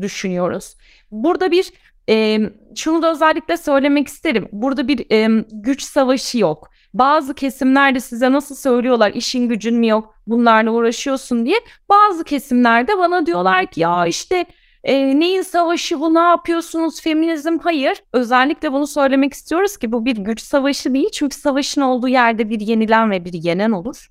düşünüyoruz. 0.00 0.76
Burada 1.10 1.50
bir 1.50 1.72
e, 2.08 2.38
şunu 2.76 3.02
da 3.02 3.12
özellikle 3.12 3.56
söylemek 3.56 4.08
isterim. 4.08 4.48
Burada 4.52 4.88
bir 4.88 5.06
e, 5.10 5.44
güç 5.52 5.82
savaşı 5.82 6.38
yok. 6.38 6.70
Bazı 6.94 7.34
kesimlerde 7.34 8.00
size 8.00 8.32
nasıl 8.32 8.54
söylüyorlar 8.54 9.12
işin 9.12 9.48
gücün 9.48 9.78
mü 9.78 9.86
yok 9.86 10.14
bunlarla 10.26 10.70
uğraşıyorsun 10.70 11.46
diye. 11.46 11.56
Bazı 11.88 12.24
kesimlerde 12.24 12.98
bana 12.98 13.26
diyorlar 13.26 13.66
ki 13.66 13.80
ya 13.80 14.06
işte 14.06 14.46
e, 14.84 15.20
neyin 15.20 15.42
savaşı 15.42 16.00
bu 16.00 16.14
ne 16.14 16.18
yapıyorsunuz 16.18 17.00
feminizm 17.00 17.58
hayır. 17.58 18.02
Özellikle 18.12 18.72
bunu 18.72 18.86
söylemek 18.86 19.32
istiyoruz 19.32 19.76
ki 19.76 19.92
bu 19.92 20.04
bir 20.04 20.16
güç 20.16 20.40
savaşı 20.40 20.94
değil. 20.94 21.10
Çünkü 21.12 21.36
savaşın 21.36 21.80
olduğu 21.80 22.08
yerde 22.08 22.50
bir 22.50 22.60
yenilen 22.60 23.10
ve 23.10 23.24
bir 23.24 23.32
yenen 23.32 23.70
olur. 23.70 24.08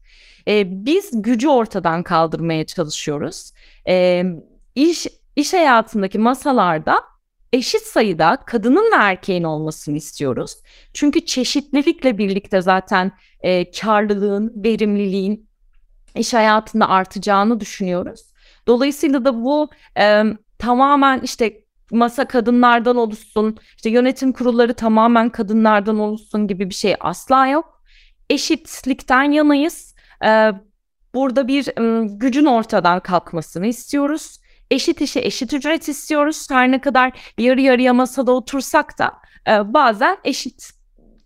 E, 0.48 0.86
biz 0.86 1.10
gücü 1.14 1.48
ortadan 1.48 2.04
kaldırmaya 2.04 2.66
çalışıyoruz. 2.66 3.52
E, 3.88 4.24
iş, 4.76 5.08
iş 5.36 5.54
hayatındaki 5.54 6.20
masalarda 6.20 7.11
eşit 7.54 7.82
sayıda 7.82 8.38
kadının 8.46 8.92
ve 8.92 8.96
erkeğin 8.96 9.44
olmasını 9.44 9.98
istiyoruz. 9.98 10.56
Çünkü 10.94 11.26
çeşitlilikle 11.26 12.18
birlikte 12.18 12.62
zaten 12.62 13.12
e, 13.42 13.72
karlılığın, 13.72 14.54
verimliliğin 14.56 15.50
iş 16.16 16.34
hayatında 16.34 16.90
artacağını 16.90 17.60
düşünüyoruz. 17.60 18.22
Dolayısıyla 18.68 19.26
da 19.26 19.44
bu 19.44 19.70
e, 19.98 20.24
tamamen 20.60 21.20
işte 21.20 21.62
masa 21.92 22.28
kadınlardan 22.28 22.96
oluşsun, 22.96 23.58
işte 23.76 23.90
yönetim 23.90 24.34
kurulları 24.34 24.74
tamamen 24.74 25.30
kadınlardan 25.30 26.00
oluşsun 26.00 26.48
gibi 26.48 26.70
bir 26.70 26.76
şey 26.76 26.96
asla 27.00 27.48
yok. 27.48 27.82
Eşitlikten 28.30 29.32
yanayız. 29.32 29.96
Ee, 30.26 30.52
burada 31.14 31.48
bir 31.48 31.66
gücün 32.18 32.46
ortadan 32.46 33.00
kalkmasını 33.00 33.68
istiyoruz. 33.68 34.41
Eşit 34.72 35.02
işe 35.02 35.20
eşit 35.20 35.54
ücret 35.54 35.88
istiyoruz. 35.88 36.48
Her 36.52 36.72
ne 36.72 36.82
kadar 36.82 37.34
yarı 37.38 37.62
yarıya 37.62 37.94
masada 37.94 38.32
otursak 38.32 39.00
da 39.00 39.14
e, 39.48 39.74
bazen 39.74 40.18
eşit 40.24 40.70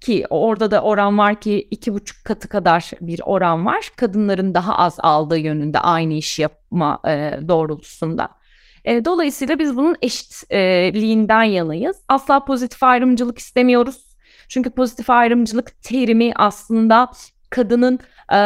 ki 0.01 0.25
orada 0.29 0.71
da 0.71 0.81
oran 0.81 1.17
var 1.17 1.41
ki 1.41 1.67
iki 1.71 1.93
buçuk 1.93 2.25
katı 2.25 2.49
kadar 2.49 2.91
bir 3.01 3.21
oran 3.25 3.65
var. 3.65 3.91
Kadınların 3.95 4.53
daha 4.53 4.77
az 4.77 4.95
aldığı 4.99 5.37
yönünde 5.37 5.79
aynı 5.79 6.13
iş 6.13 6.39
yapma 6.39 6.99
e, 7.07 7.39
doğrultusunda. 7.47 8.29
E, 8.85 9.05
dolayısıyla 9.05 9.59
biz 9.59 9.77
bunun 9.77 9.95
eşitliğinden 10.01 11.43
yanayız. 11.43 11.97
Asla 12.07 12.45
pozitif 12.45 12.83
ayrımcılık 12.83 13.39
istemiyoruz. 13.39 14.15
Çünkü 14.49 14.69
pozitif 14.69 15.09
ayrımcılık 15.09 15.83
terimi 15.83 16.31
aslında 16.35 17.11
kadının 17.49 17.99
e, 18.33 18.39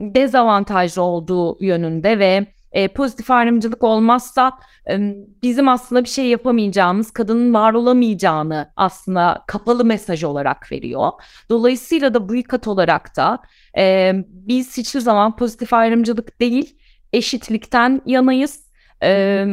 dezavantajlı 0.00 1.02
olduğu 1.02 1.64
yönünde 1.64 2.18
ve 2.18 2.46
e, 2.72 2.88
pozitif 2.88 3.30
ayrımcılık 3.30 3.84
olmazsa 3.84 4.52
e, 4.90 5.14
bizim 5.42 5.68
aslında 5.68 6.04
bir 6.04 6.08
şey 6.08 6.26
yapamayacağımız, 6.26 7.10
kadının 7.10 7.54
var 7.54 7.74
olamayacağını 7.74 8.72
aslında 8.76 9.44
kapalı 9.46 9.84
mesaj 9.84 10.24
olarak 10.24 10.72
veriyor. 10.72 11.10
Dolayısıyla 11.50 12.14
da 12.14 12.28
bu 12.28 12.34
yıkat 12.34 12.68
olarak 12.68 13.16
da 13.16 13.38
e, 13.78 14.12
biz 14.26 14.76
hiçbir 14.76 15.00
zaman 15.00 15.36
pozitif 15.36 15.72
ayrımcılık 15.72 16.40
değil, 16.40 16.76
eşitlikten 17.12 18.02
yanayız. 18.06 18.70
E, 19.02 19.44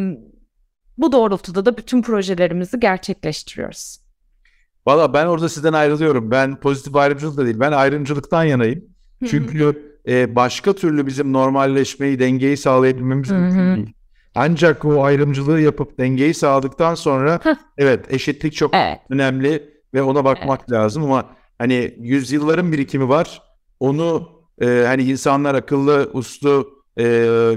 bu 0.98 1.12
doğrultuda 1.12 1.66
da 1.66 1.78
bütün 1.78 2.02
projelerimizi 2.02 2.80
gerçekleştiriyoruz. 2.80 4.00
Valla 4.88 5.14
ben 5.14 5.26
orada 5.26 5.50
sizden 5.50 5.74
ayrılıyorum. 5.74 6.32
Ben 6.32 6.60
pozitif 6.60 6.96
ayrımcılık 6.96 7.38
da 7.38 7.46
değil, 7.46 7.60
ben 7.60 7.72
ayrımcılıktan 7.72 8.44
yanayım. 8.44 8.86
Çünkü 9.26 9.87
e, 10.08 10.36
başka 10.36 10.74
türlü 10.74 11.08
bizim 11.08 11.34
normalleşmeyi, 11.34 12.20
dengeyi 12.20 12.58
sağlayabilmemiz 12.58 13.32
mümkün 13.32 13.76
değil. 13.76 13.94
Ancak 14.36 14.86
o 14.86 15.04
ayrımcılığı 15.04 15.62
yapıp 15.62 16.00
dengeyi 16.00 16.34
sağladıktan 16.34 16.96
sonra 16.96 17.40
evet 17.78 18.14
eşitlik 18.14 18.54
çok 18.54 18.76
evet. 18.76 19.00
önemli 19.10 19.70
ve 19.94 20.02
ona 20.02 20.26
bakmak 20.26 20.60
evet. 20.60 20.72
lazım 20.72 21.04
ama 21.04 21.26
hani 21.58 21.96
yüzyılların 22.00 22.72
birikimi 22.72 23.10
var. 23.10 23.42
Onu 23.80 24.30
e, 24.62 24.84
hani 24.88 25.04
insanlar 25.04 25.56
akıllı, 25.56 26.10
uslu, 26.14 26.70
e, 26.98 27.06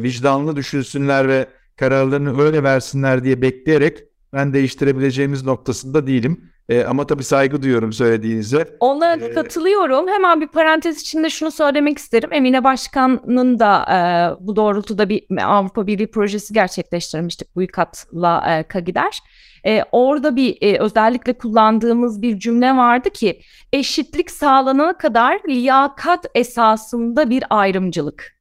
vicdanlı 0.03 0.57
düşünsünler 0.57 1.29
ve 1.29 1.47
kararlarını 1.77 2.43
öyle 2.43 2.63
versinler 2.63 3.25
diye 3.25 3.43
bekleyerek 3.43 4.05
ben 4.33 4.53
değiştirebileceğimiz 4.53 5.45
noktasında 5.45 6.07
değilim. 6.07 6.51
E, 6.71 6.85
ama 6.85 7.07
tabii 7.07 7.25
saygı 7.25 7.63
duyuyorum 7.63 7.93
söylediğinize. 7.93 8.77
Onlara 8.81 9.27
ee, 9.27 9.33
katılıyorum. 9.33 10.09
Hemen 10.09 10.41
bir 10.41 10.47
parantez 10.47 11.01
içinde 11.01 11.31
şunu 11.31 11.51
söylemek 11.51 11.99
isterim. 11.99 12.33
Emine 12.33 12.65
Başkan'ın 12.65 13.59
da 13.59 13.87
e, 13.91 13.99
bu 14.47 14.57
doğrultuda 14.57 15.09
bir 15.09 15.23
Avrupa 15.45 15.87
Birliği 15.87 16.11
projesi 16.11 16.55
gerçekleştirmiştik. 16.55 17.57
Buykat'la 17.57 18.45
e, 18.49 18.63
Kagider. 18.63 19.19
E, 19.67 19.85
orada 19.93 20.37
bir 20.37 20.59
e, 20.61 20.79
özellikle 20.79 21.33
kullandığımız 21.33 22.23
bir 22.23 22.39
cümle 22.39 22.77
vardı 22.77 23.11
ki 23.11 23.41
eşitlik 23.73 24.31
sağlanana 24.31 24.99
kadar 24.99 25.41
liyakat 25.49 26.27
esasında 26.35 27.31
bir 27.31 27.45
ayrımcılık. 27.51 28.41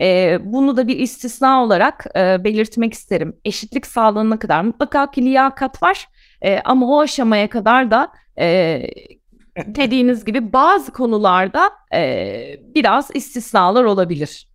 E, 0.00 0.38
bunu 0.44 0.76
da 0.76 0.88
bir 0.88 0.98
istisna 0.98 1.62
olarak 1.64 2.06
e, 2.16 2.44
belirtmek 2.44 2.94
isterim. 2.94 3.36
Eşitlik 3.44 3.86
sağlanana 3.86 4.38
kadar 4.38 4.62
mutlaka 4.62 5.10
ki 5.10 5.22
liyakat 5.22 5.82
var 5.82 6.08
e, 6.42 6.58
ama 6.64 6.86
o 6.86 7.00
aşamaya 7.00 7.50
kadar 7.50 7.90
da 7.90 8.12
e, 8.38 8.82
dediğiniz 9.66 10.24
gibi 10.24 10.52
bazı 10.52 10.92
konularda 10.92 11.70
e, 11.94 12.60
biraz 12.74 13.10
istisnalar 13.14 13.84
olabilir. 13.84 14.48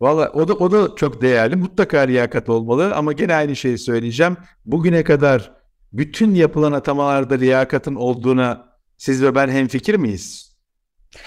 Valla 0.00 0.30
o 0.34 0.48
da, 0.48 0.54
o 0.54 0.70
da 0.72 0.96
çok 0.96 1.22
değerli. 1.22 1.56
Mutlaka 1.56 1.98
liyakat 1.98 2.48
olmalı 2.48 2.94
ama 2.94 3.12
gene 3.12 3.34
aynı 3.34 3.56
şeyi 3.56 3.78
söyleyeceğim. 3.78 4.36
Bugüne 4.64 5.04
kadar 5.04 5.52
bütün 5.92 6.34
yapılan 6.34 6.72
atamalarda 6.72 7.34
liyakatın 7.34 7.94
olduğuna 7.94 8.68
siz 8.96 9.22
ve 9.22 9.34
ben 9.34 9.48
hemfikir 9.48 9.94
miyiz? 9.94 10.56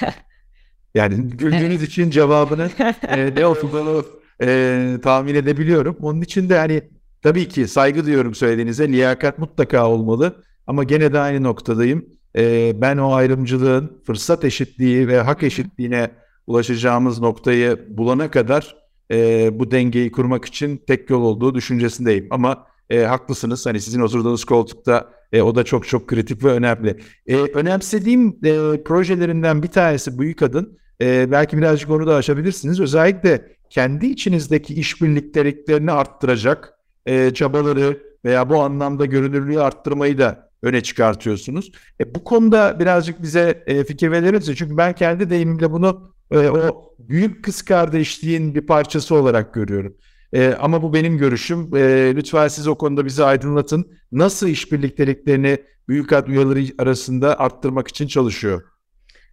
yani 0.96 1.16
güldüğünüz 1.30 1.84
için 1.84 2.10
cevabını 2.10 2.70
e, 3.08 3.36
ne 3.36 3.46
olduğunu 3.46 4.06
e, 4.42 4.98
tahmin 5.04 5.36
edebiliyorum. 5.36 5.98
Onun 6.02 6.22
için 6.22 6.50
de 6.50 6.58
hani 6.58 6.82
Tabii 7.22 7.48
ki 7.48 7.68
saygı 7.68 8.06
duyuyorum 8.06 8.36
söylediğinize. 8.36 8.90
Liyakat 8.90 9.40
mutlaka 9.40 9.90
olmalı. 9.90 10.44
Ama 10.68 10.84
gene 10.84 11.14
de 11.14 11.20
aynı 11.20 11.44
noktadayım. 11.44 12.06
Ee, 12.38 12.82
ben 12.82 12.98
o 12.98 13.14
ayrımcılığın 13.14 14.02
fırsat 14.06 14.46
eşitliği 14.46 15.08
ve 15.08 15.20
hak 15.20 15.44
eşitliğine 15.44 16.12
ulaşacağımız 16.48 17.20
noktayı 17.20 17.86
bulana 17.90 18.32
kadar 18.32 18.76
e, 19.12 19.50
bu 19.60 19.72
dengeyi 19.72 20.12
kurmak 20.12 20.46
için 20.46 20.78
tek 20.88 21.10
yol 21.10 21.22
olduğu 21.22 21.56
düşüncesindeyim. 21.56 22.28
Ama 22.30 22.68
e, 22.90 23.04
haklısınız. 23.04 23.66
Hani 23.66 23.82
sizin 23.82 24.02
oturduğunuz 24.02 24.46
koltukta 24.46 25.10
e, 25.34 25.42
o 25.42 25.56
da 25.56 25.64
çok 25.64 25.88
çok 25.88 26.08
kritik 26.08 26.44
ve 26.44 26.52
önemli. 26.52 27.00
E, 27.28 27.36
önemsediğim 27.36 28.28
e, 28.44 28.84
projelerinden 28.84 29.64
bir 29.64 29.68
tanesi 29.68 30.20
Büyük 30.20 30.40
Kadın. 30.40 30.78
E, 31.02 31.32
belki 31.32 31.58
birazcık 31.58 31.90
onu 31.90 32.08
da 32.08 32.16
aşabilirsiniz. 32.16 32.80
Özellikle 32.80 33.58
kendi 33.70 34.06
içinizdeki 34.06 34.74
işbirlikteliklerini 34.74 35.92
arttıracak, 35.92 36.74
e, 37.08 37.34
çabaları 37.34 38.00
veya 38.26 38.50
bu 38.50 38.62
anlamda 38.62 39.06
görünürlüğü 39.06 39.60
arttırmayı 39.60 40.18
da 40.18 40.50
öne 40.62 40.82
çıkartıyorsunuz. 40.82 41.72
E, 42.02 42.16
bu 42.16 42.24
konuda 42.24 42.80
birazcık 42.80 43.22
bize 43.22 43.64
e, 43.68 43.84
fikir 43.84 44.12
verir 44.12 44.34
misiniz? 44.34 44.58
Çünkü 44.58 44.78
ben 44.78 44.94
kendi 44.94 45.30
deyimimle 45.30 45.72
bunu 45.72 46.12
e, 46.32 46.38
o 46.38 46.94
büyük 47.00 47.44
kız 47.44 47.62
kardeşliğin 47.62 48.56
bir 48.56 48.62
parçası 48.62 49.16
olarak 49.16 49.54
görüyorum. 49.54 49.96
E, 50.34 50.54
ama 50.60 50.82
bu 50.82 50.94
benim 50.94 51.18
görüşüm. 51.18 51.76
E, 51.76 52.14
lütfen 52.16 52.48
siz 52.48 52.68
o 52.68 52.76
konuda 52.76 53.06
bizi 53.06 53.24
aydınlatın. 53.24 53.92
Nasıl 54.12 54.48
işbirlikteliklerini 54.48 55.58
büyük 55.88 56.14
ad 56.14 56.28
üyeleri 56.28 56.74
arasında 56.78 57.40
arttırmak 57.40 57.88
için 57.88 58.08
çalışıyor? 58.08 58.64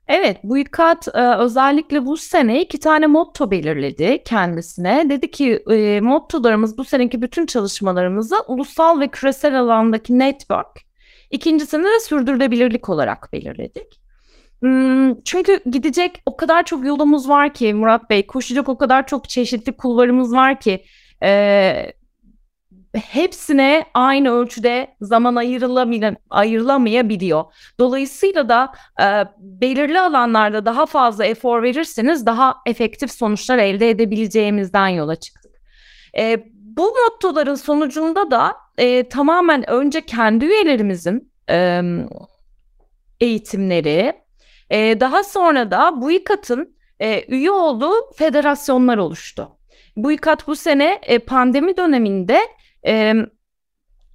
Evet, 0.08 0.40
bu 0.42 0.58
İKAT 0.58 1.08
e, 1.14 1.20
özellikle 1.20 2.06
bu 2.06 2.16
sene 2.16 2.62
iki 2.62 2.80
tane 2.80 3.06
motto 3.06 3.50
belirledi 3.50 4.22
kendisine. 4.24 5.10
Dedi 5.10 5.30
ki 5.30 5.62
e, 5.70 6.00
mottolarımız 6.00 6.78
bu 6.78 6.84
seneki 6.84 7.22
bütün 7.22 7.46
çalışmalarımızı 7.46 8.36
ulusal 8.46 9.00
ve 9.00 9.08
küresel 9.08 9.60
alandaki 9.60 10.18
network, 10.18 10.80
ikincisini 11.30 11.84
de 11.84 12.00
sürdürülebilirlik 12.00 12.88
olarak 12.88 13.32
belirledik. 13.32 14.00
Hmm, 14.60 15.22
çünkü 15.22 15.60
gidecek 15.70 16.22
o 16.26 16.36
kadar 16.36 16.64
çok 16.64 16.86
yolumuz 16.86 17.28
var 17.28 17.54
ki 17.54 17.74
Murat 17.74 18.10
Bey, 18.10 18.26
koşacak 18.26 18.68
o 18.68 18.78
kadar 18.78 19.06
çok 19.06 19.28
çeşitli 19.28 19.72
kulvarımız 19.72 20.32
var 20.32 20.60
ki 20.60 20.84
e, 21.22 21.92
hepsine 22.98 23.84
aynı 23.94 24.30
ölçüde 24.30 24.96
zaman 25.00 25.36
ayrılamayabiliyor. 26.30 27.44
Dolayısıyla 27.78 28.48
da 28.48 28.72
e, 29.00 29.24
belirli 29.38 30.00
alanlarda 30.00 30.66
daha 30.66 30.86
fazla 30.86 31.24
efor 31.24 31.62
verirseniz 31.62 32.26
daha 32.26 32.56
efektif 32.66 33.12
sonuçlar 33.12 33.58
elde 33.58 33.90
edebileceğimizden 33.90 34.88
yola 34.88 35.16
çıktık. 35.16 35.52
E, 36.16 36.44
bu 36.54 36.82
mottoların 36.82 37.54
sonucunda 37.54 38.30
da 38.30 38.56
e, 38.78 39.08
tamamen 39.08 39.70
önce 39.70 40.00
kendi 40.00 40.44
üyelerimizin 40.44 41.32
e, 41.50 41.82
eğitimleri, 43.20 44.12
e, 44.70 45.00
daha 45.00 45.24
sonra 45.24 45.70
da 45.70 46.00
bu 46.00 46.10
İKAT'ın 46.10 46.76
e, 47.00 47.24
üye 47.28 47.50
olduğu 47.50 48.12
federasyonlar 48.16 48.98
oluştu. 48.98 49.48
Bu 49.96 50.12
İKAT 50.12 50.46
bu 50.46 50.56
sene 50.56 50.98
e, 51.02 51.18
pandemi 51.18 51.76
döneminde 51.76 52.40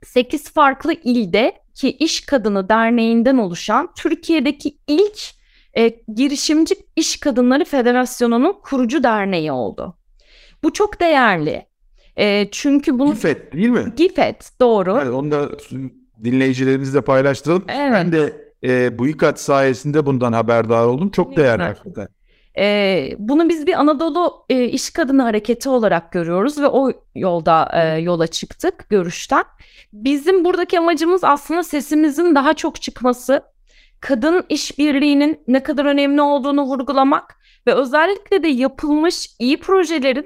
8 0.03 0.51
farklı 0.51 0.93
ilde 0.93 1.53
ki 1.75 1.91
İş 1.91 2.21
Kadını 2.21 2.69
Derneği'nden 2.69 3.37
oluşan 3.37 3.89
Türkiye'deki 3.97 4.77
ilk 4.87 5.19
e, 5.77 5.89
girişimci 6.15 6.75
İş 6.95 7.19
Kadınları 7.19 7.65
Federasyonu'nun 7.65 8.55
kurucu 8.63 9.03
derneği 9.03 9.51
oldu. 9.51 9.97
Bu 10.63 10.73
çok 10.73 10.99
değerli. 10.99 11.65
E, 12.17 12.47
çünkü 12.51 12.99
bunu... 12.99 13.13
GİFET 13.13 13.53
değil 13.53 13.69
mi? 13.69 13.93
GİFET 13.95 14.51
doğru. 14.61 14.99
Evet, 15.01 15.13
onu 15.13 15.31
da 15.31 15.49
dinleyicilerimizle 16.23 17.01
paylaştıralım. 17.01 17.65
Evet. 17.67 17.91
Ben 17.93 18.11
de 18.11 18.49
e, 18.63 18.99
bu 18.99 19.07
İKAT 19.07 19.39
sayesinde 19.39 20.05
bundan 20.05 20.33
haberdar 20.33 20.85
oldum. 20.85 21.09
Çok 21.09 21.37
değerli 21.37 21.63
hakikaten. 21.63 22.07
E, 22.57 23.09
bunu 23.17 23.49
biz 23.49 23.67
bir 23.67 23.79
Anadolu 23.79 24.45
e, 24.49 24.65
iş 24.65 24.89
kadını 24.89 25.21
hareketi 25.21 25.69
olarak 25.69 26.11
görüyoruz 26.11 26.61
ve 26.61 26.67
o 26.67 26.91
yolda 27.15 27.71
e, 27.73 27.99
yola 28.01 28.27
çıktık 28.27 28.89
görüşten. 28.89 29.43
Bizim 29.93 30.45
buradaki 30.45 30.79
amacımız 30.79 31.23
aslında 31.23 31.63
sesimizin 31.63 32.35
daha 32.35 32.53
çok 32.53 32.81
çıkması, 32.81 33.43
kadın 33.99 34.45
işbirliğinin 34.49 35.39
ne 35.47 35.63
kadar 35.63 35.85
önemli 35.85 36.21
olduğunu 36.21 36.63
vurgulamak 36.63 37.35
ve 37.67 37.73
özellikle 37.73 38.43
de 38.43 38.47
yapılmış 38.47 39.29
iyi 39.39 39.59
projelerin 39.59 40.25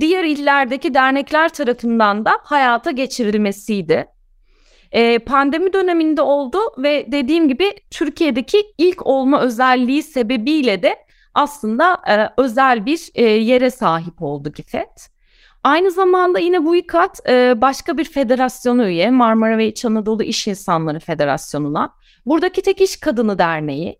diğer 0.00 0.24
illerdeki 0.24 0.94
dernekler 0.94 1.48
tarafından 1.48 2.24
da 2.24 2.30
hayata 2.42 2.90
geçirilmesiydi. 2.90 4.06
E, 4.92 5.18
pandemi 5.18 5.72
döneminde 5.72 6.22
oldu 6.22 6.58
ve 6.78 7.06
dediğim 7.12 7.48
gibi 7.48 7.72
Türkiye'deki 7.90 8.64
ilk 8.78 9.06
olma 9.06 9.40
özelliği 9.40 10.02
sebebiyle 10.02 10.82
de 10.82 10.96
aslında 11.34 12.02
e, 12.08 12.42
özel 12.42 12.86
bir 12.86 13.10
e, 13.14 13.24
yere 13.24 13.70
sahip 13.70 14.22
oldu 14.22 14.52
GİFET. 14.52 15.14
Aynı 15.64 15.90
zamanda 15.90 16.38
yine 16.38 16.64
bu 16.64 16.76
İKAT 16.76 17.20
e, 17.28 17.60
başka 17.60 17.98
bir 17.98 18.04
federasyonu 18.04 18.86
üye 18.88 19.10
Marmara 19.10 19.58
ve 19.58 19.66
İç 19.66 19.84
Anadolu 19.84 20.22
İş 20.22 20.46
İnsanları 20.46 21.00
Federasyonu'na. 21.00 21.94
Buradaki 22.26 22.62
Tek 22.62 22.80
İş 22.80 22.96
Kadını 22.96 23.38
Derneği. 23.38 23.98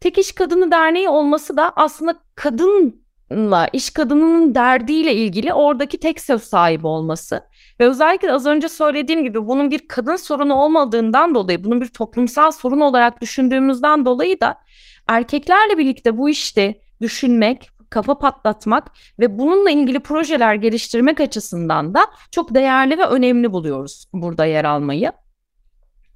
Tek 0.00 0.18
İş 0.18 0.32
Kadını 0.32 0.70
Derneği 0.70 1.08
olması 1.08 1.56
da 1.56 1.72
aslında 1.76 2.14
kadınla, 2.34 3.68
iş 3.72 3.90
kadınının 3.90 4.54
derdiyle 4.54 5.14
ilgili 5.14 5.52
oradaki 5.52 6.00
tek 6.00 6.20
söz 6.20 6.42
sahibi 6.42 6.86
olması. 6.86 7.40
Ve 7.80 7.86
özellikle 7.86 8.32
az 8.32 8.46
önce 8.46 8.68
söylediğim 8.68 9.24
gibi 9.24 9.46
bunun 9.46 9.70
bir 9.70 9.88
kadın 9.88 10.16
sorunu 10.16 10.54
olmadığından 10.54 11.34
dolayı, 11.34 11.64
bunun 11.64 11.80
bir 11.80 11.88
toplumsal 11.88 12.50
sorun 12.50 12.80
olarak 12.80 13.20
düşündüğümüzden 13.20 14.04
dolayı 14.04 14.40
da 14.40 14.58
erkeklerle 15.08 15.78
birlikte 15.78 16.18
bu 16.18 16.28
işte 16.28 16.80
düşünmek, 17.00 17.70
kafa 17.90 18.18
patlatmak 18.18 18.92
ve 19.18 19.38
bununla 19.38 19.70
ilgili 19.70 20.00
projeler 20.00 20.54
geliştirmek 20.54 21.20
açısından 21.20 21.94
da 21.94 22.00
çok 22.30 22.54
değerli 22.54 22.98
ve 22.98 23.06
önemli 23.06 23.52
buluyoruz 23.52 24.08
burada 24.12 24.44
yer 24.44 24.64
almayı. 24.64 25.12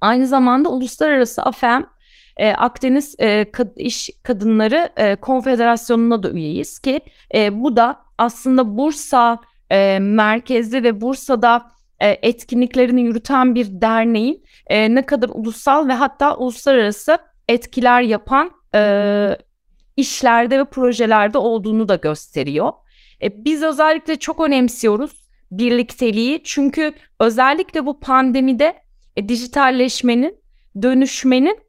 Aynı 0.01 0.27
zamanda 0.27 0.69
uluslararası 0.69 1.41
AFEM 1.41 1.85
e, 2.37 2.53
Akdeniz 2.53 3.15
e, 3.19 3.51
Kad 3.51 3.67
İş 3.75 4.09
Kadınları 4.23 4.89
e, 4.97 5.15
Konfederasyonu'na 5.15 6.23
da 6.23 6.31
üyeyiz 6.31 6.79
ki 6.79 7.01
e, 7.35 7.63
bu 7.63 7.75
da 7.75 8.01
aslında 8.17 8.77
Bursa 8.77 9.39
e, 9.69 9.99
merkezli 9.99 10.83
ve 10.83 11.01
Bursa'da 11.01 11.71
e, 11.99 12.09
etkinliklerini 12.09 13.01
yürüten 13.01 13.55
bir 13.55 13.81
derneğin 13.81 14.43
e, 14.67 14.95
ne 14.95 15.05
kadar 15.05 15.29
ulusal 15.33 15.87
ve 15.87 15.93
hatta 15.93 16.37
uluslararası 16.37 17.17
etkiler 17.47 18.01
yapan 18.01 18.51
e, 18.75 19.37
işlerde 19.97 20.59
ve 20.59 20.65
projelerde 20.65 21.37
olduğunu 21.37 21.89
da 21.89 21.95
gösteriyor. 21.95 22.71
E, 23.21 23.45
biz 23.45 23.63
özellikle 23.63 24.15
çok 24.15 24.39
önemsiyoruz 24.39 25.21
birlikteliği 25.51 26.41
çünkü 26.43 26.93
özellikle 27.19 27.85
bu 27.85 27.99
pandemide 27.99 28.81
e, 29.15 29.29
dijitalleşmenin, 29.29 30.35
dönüşmenin 30.81 31.59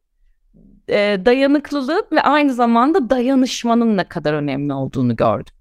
e, 0.88 1.18
dayanıklılığı 1.24 2.06
ve 2.12 2.22
aynı 2.22 2.54
zamanda 2.54 3.10
dayanışmanın 3.10 3.96
ne 3.96 4.04
kadar 4.04 4.32
önemli 4.32 4.72
olduğunu 4.72 5.16
gördük. 5.16 5.54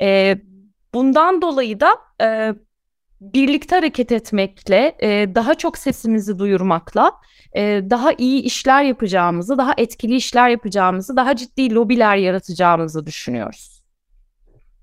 E, 0.00 0.38
bundan 0.94 1.42
dolayı 1.42 1.80
da 1.80 1.98
e, 2.22 2.54
birlikte 3.20 3.76
hareket 3.76 4.12
etmekle, 4.12 4.96
e, 5.02 5.34
daha 5.34 5.54
çok 5.54 5.78
sesimizi 5.78 6.38
duyurmakla 6.38 7.12
e, 7.56 7.82
daha 7.90 8.12
iyi 8.12 8.42
işler 8.42 8.82
yapacağımızı, 8.82 9.58
daha 9.58 9.74
etkili 9.76 10.16
işler 10.16 10.48
yapacağımızı, 10.48 11.16
daha 11.16 11.36
ciddi 11.36 11.74
lobiler 11.74 12.16
yaratacağımızı 12.16 13.06
düşünüyoruz. 13.06 13.82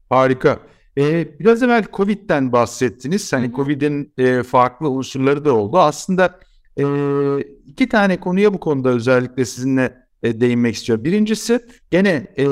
Harika. 0.09 0.59
Ee, 0.97 1.39
biraz 1.39 1.63
evvel 1.63 1.85
Covid'den 1.93 2.51
bahsettiniz. 2.51 3.33
Hani 3.33 3.51
Covid'in 3.51 4.13
e, 4.17 4.43
farklı 4.43 4.89
unsurları 4.89 5.45
da 5.45 5.53
oldu. 5.53 5.79
Aslında 5.79 6.39
e, 6.77 6.83
iki 7.65 7.89
tane 7.89 8.19
konuya 8.19 8.53
bu 8.53 8.59
konuda 8.59 8.89
özellikle 8.89 9.45
sizinle 9.45 10.05
e, 10.23 10.41
değinmek 10.41 10.75
istiyorum. 10.75 11.05
Birincisi 11.05 11.59
gene 11.91 12.27
e, 12.35 12.43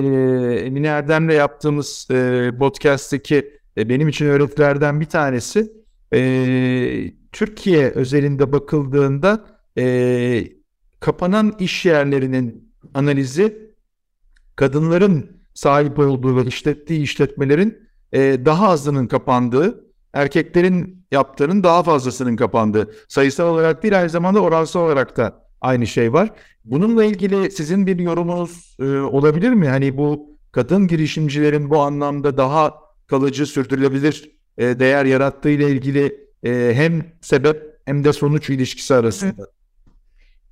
Emine 0.65 0.87
Erdem'le 0.87 1.29
yaptığımız 1.29 2.07
e, 2.11 2.51
podcast'teki 2.59 3.51
e, 3.77 3.89
benim 3.89 4.07
için 4.07 4.25
öğretilerden 4.25 5.01
bir 5.01 5.05
tanesi 5.05 5.71
e, 6.13 7.11
Türkiye 7.31 7.89
özelinde 7.89 8.51
bakıldığında 8.51 9.45
e, 9.77 10.47
kapanan 10.99 11.55
iş 11.59 11.85
yerlerinin 11.85 12.73
analizi 12.93 13.73
kadınların 14.55 15.43
sahip 15.53 15.99
olduğu 15.99 16.37
ve 16.37 16.45
işlettiği 16.45 17.01
işletmelerin 17.01 17.77
e, 18.13 18.45
daha 18.45 18.69
azının 18.69 19.07
kapandığı, 19.07 19.85
erkeklerin 20.13 21.05
yaptığının 21.11 21.63
daha 21.63 21.83
fazlasının 21.83 22.35
kapandığı 22.35 22.91
sayısal 23.07 23.47
olarak 23.53 23.83
değil 23.83 23.99
aynı 23.99 24.09
zamanda 24.09 24.39
oransal 24.39 24.81
olarak 24.81 25.17
da 25.17 25.43
aynı 25.61 25.87
şey 25.87 26.13
var. 26.13 26.29
Bununla 26.65 27.03
ilgili 27.03 27.51
sizin 27.51 27.87
bir 27.87 27.99
yorumunuz 27.99 28.75
e, 28.79 28.83
olabilir 28.99 29.49
mi? 29.49 29.67
Hani 29.67 29.97
bu 29.97 30.37
kadın 30.51 30.87
girişimcilerin 30.87 31.69
bu 31.69 31.79
anlamda 31.81 32.37
daha 32.37 32.73
kalıcı, 33.07 33.45
sürdürülebilir 33.45 34.31
e, 34.57 34.79
değer 34.79 35.05
yarattığı 35.05 35.49
ile 35.49 35.69
ilgili 35.69 36.29
e, 36.43 36.71
hem 36.75 37.05
sebep 37.21 37.73
hem 37.85 38.03
de 38.03 38.13
sonuç 38.13 38.49
ilişkisi 38.49 38.95
arasında. 38.95 39.47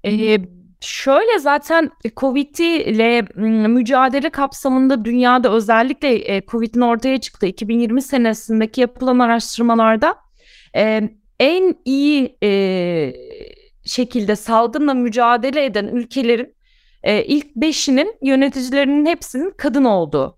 Ee, 0.05 0.37
şöyle 0.81 1.39
zaten 1.39 1.91
Covid 2.17 2.55
ile 2.57 3.21
mücadele 3.67 4.29
kapsamında 4.29 5.05
dünyada 5.05 5.51
özellikle 5.53 6.41
Covid'in 6.47 6.81
ortaya 6.81 7.17
çıktığı 7.17 7.45
2020 7.45 8.01
senesindeki 8.01 8.81
yapılan 8.81 9.19
araştırmalarda 9.19 10.15
en 11.39 11.75
iyi 11.85 12.37
şekilde 13.85 14.35
salgınla 14.35 14.93
mücadele 14.93 15.65
eden 15.65 15.87
ülkelerin 15.87 16.55
ilk 17.05 17.55
beşinin 17.55 18.15
yöneticilerinin 18.21 19.05
hepsinin 19.05 19.53
kadın 19.57 19.83
olduğu 19.83 20.37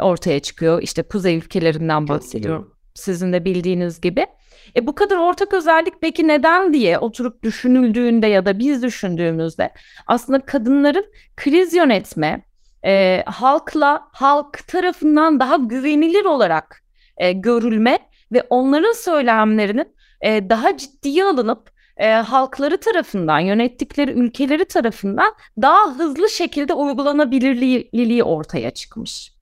ortaya 0.00 0.40
çıkıyor. 0.40 0.82
İşte 0.82 1.02
kuzey 1.02 1.36
ülkelerinden 1.36 2.08
bahsediyorum. 2.08 2.74
Sizin 2.94 3.32
de 3.32 3.44
bildiğiniz 3.44 4.00
gibi. 4.00 4.26
E 4.76 4.86
bu 4.86 4.94
kadar 4.94 5.16
ortak 5.16 5.54
özellik 5.54 5.94
peki 6.00 6.28
neden 6.28 6.72
diye 6.72 6.98
oturup 6.98 7.42
düşünüldüğünde 7.42 8.26
ya 8.26 8.46
da 8.46 8.58
biz 8.58 8.82
düşündüğümüzde 8.82 9.72
aslında 10.06 10.40
kadınların 10.40 11.06
kriz 11.36 11.74
yönetme, 11.74 12.42
e, 12.84 13.22
halkla 13.26 14.08
halk 14.12 14.68
tarafından 14.68 15.40
daha 15.40 15.56
güvenilir 15.56 16.24
olarak 16.24 16.82
e, 17.16 17.32
görülme 17.32 17.98
ve 18.32 18.42
onların 18.50 18.92
söylemlerinin 18.92 19.88
e, 20.20 20.50
daha 20.50 20.76
ciddiye 20.76 21.24
alınıp 21.24 21.70
e, 21.96 22.12
halkları 22.12 22.80
tarafından, 22.80 23.40
yönettikleri 23.40 24.10
ülkeleri 24.10 24.64
tarafından 24.64 25.34
daha 25.62 25.98
hızlı 25.98 26.28
şekilde 26.28 26.74
uygulanabilirliği 26.74 28.24
ortaya 28.24 28.70
çıkmış. 28.70 29.32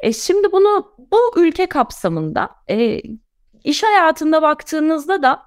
E, 0.00 0.12
şimdi 0.12 0.52
bunu 0.52 0.92
bu 1.12 1.40
ülke 1.40 1.66
kapsamında 1.66 2.50
e, 2.70 3.00
iş 3.64 3.82
hayatında 3.82 4.42
baktığınızda 4.42 5.22
da 5.22 5.42